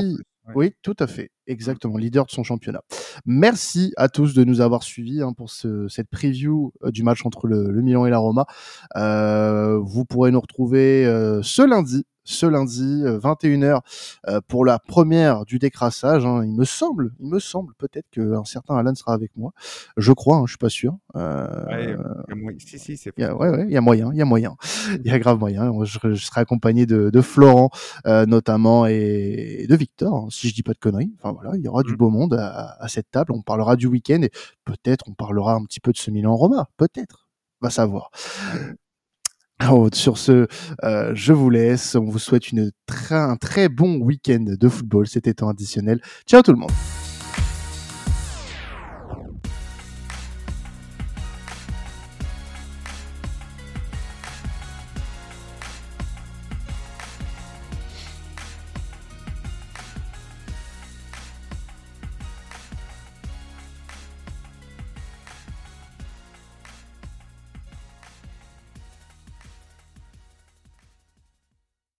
Oui, 0.54 0.74
tout 0.82 0.96
à 0.98 1.06
fait. 1.06 1.30
Exactement, 1.46 1.96
leader 1.96 2.26
de 2.26 2.30
son 2.30 2.42
championnat. 2.42 2.82
Merci 3.24 3.92
à 3.96 4.08
tous 4.08 4.34
de 4.34 4.44
nous 4.44 4.60
avoir 4.60 4.82
suivis 4.82 5.22
hein, 5.22 5.32
pour 5.32 5.50
ce, 5.50 5.88
cette 5.88 6.08
preview 6.08 6.72
euh, 6.84 6.90
du 6.90 7.02
match 7.02 7.24
entre 7.24 7.46
le, 7.46 7.70
le 7.70 7.82
Milan 7.82 8.06
et 8.06 8.10
la 8.10 8.18
Roma. 8.18 8.46
Euh, 8.96 9.78
vous 9.78 10.04
pourrez 10.04 10.30
nous 10.30 10.40
retrouver 10.40 11.06
euh, 11.06 11.40
ce 11.42 11.62
lundi 11.62 12.04
ce 12.28 12.44
lundi 12.44 13.02
21h 13.04 13.64
euh, 13.64 13.80
euh, 14.28 14.40
pour 14.46 14.64
la 14.64 14.78
première 14.78 15.46
du 15.46 15.58
décrassage. 15.58 16.26
Hein. 16.26 16.44
Il 16.44 16.52
me 16.52 16.64
semble, 16.64 17.12
il 17.20 17.28
me 17.28 17.38
semble 17.38 17.72
peut-être 17.74 18.08
qu'un 18.10 18.44
certain 18.44 18.76
Alan 18.76 18.94
sera 18.94 19.14
avec 19.14 19.32
moi. 19.36 19.52
Je 19.96 20.12
crois, 20.12 20.36
hein, 20.36 20.42
je 20.44 20.52
suis 20.52 20.58
pas 20.58 20.68
sûr. 20.68 20.96
Euh, 21.16 21.96
si, 22.58 22.78
si, 22.78 22.96
c'est 22.96 23.12
il 23.16 23.22
y 23.22 23.24
a, 23.24 23.34
ouais, 23.34 23.48
ouais, 23.48 23.64
il 23.66 23.72
y 23.72 23.76
a 23.76 23.80
moyen, 23.80 24.10
il 24.12 24.18
y 24.18 24.22
a 24.22 24.26
moyen, 24.26 24.56
il 25.04 25.06
y 25.06 25.10
a 25.10 25.18
grave 25.18 25.38
moyen. 25.38 25.72
Je, 25.84 26.14
serai 26.16 26.42
accompagné 26.42 26.84
de, 26.84 27.08
de 27.10 27.20
Florent 27.20 27.70
notamment 28.04 28.86
et 28.86 29.66
de 29.68 29.76
Victor, 29.76 30.14
hein, 30.14 30.28
si 30.30 30.48
je 30.48 30.54
dis 30.54 30.62
pas 30.62 30.74
de 30.74 30.78
conneries. 30.78 31.12
Enfin 31.18 31.32
voilà, 31.32 31.56
il 31.56 31.62
y 31.62 31.68
aura 31.68 31.82
du 31.82 31.94
mmh. 31.94 31.96
beau 31.96 32.10
monde 32.10 32.34
à, 32.34 32.76
à 32.78 32.88
cette 32.88 33.10
table. 33.10 33.32
On 33.32 33.40
parlera 33.40 33.76
du 33.76 33.86
week-end 33.86 34.20
et 34.22 34.30
peut-être 34.64 35.06
on 35.08 35.14
parlera 35.14 35.54
un 35.54 35.64
petit 35.64 35.80
peu 35.80 35.92
de 35.92 35.98
ce 35.98 36.10
Milan 36.10 36.36
Roma, 36.36 36.68
peut-être, 36.76 37.26
va 37.62 37.70
savoir. 37.70 38.10
Oh, 39.66 39.88
sur 39.92 40.18
ce, 40.18 40.46
euh, 40.84 41.12
je 41.14 41.32
vous 41.32 41.50
laisse. 41.50 41.96
On 41.96 42.04
vous 42.04 42.20
souhaite 42.20 42.52
une 42.52 42.70
un 43.10 43.36
très 43.36 43.68
bon 43.68 43.96
week-end 43.96 44.44
de 44.46 44.68
football. 44.68 45.08
C'était 45.08 45.34
temps 45.34 45.48
additionnel. 45.48 46.00
Ciao 46.26 46.42
tout 46.42 46.52
le 46.52 46.58
monde. 46.58 46.70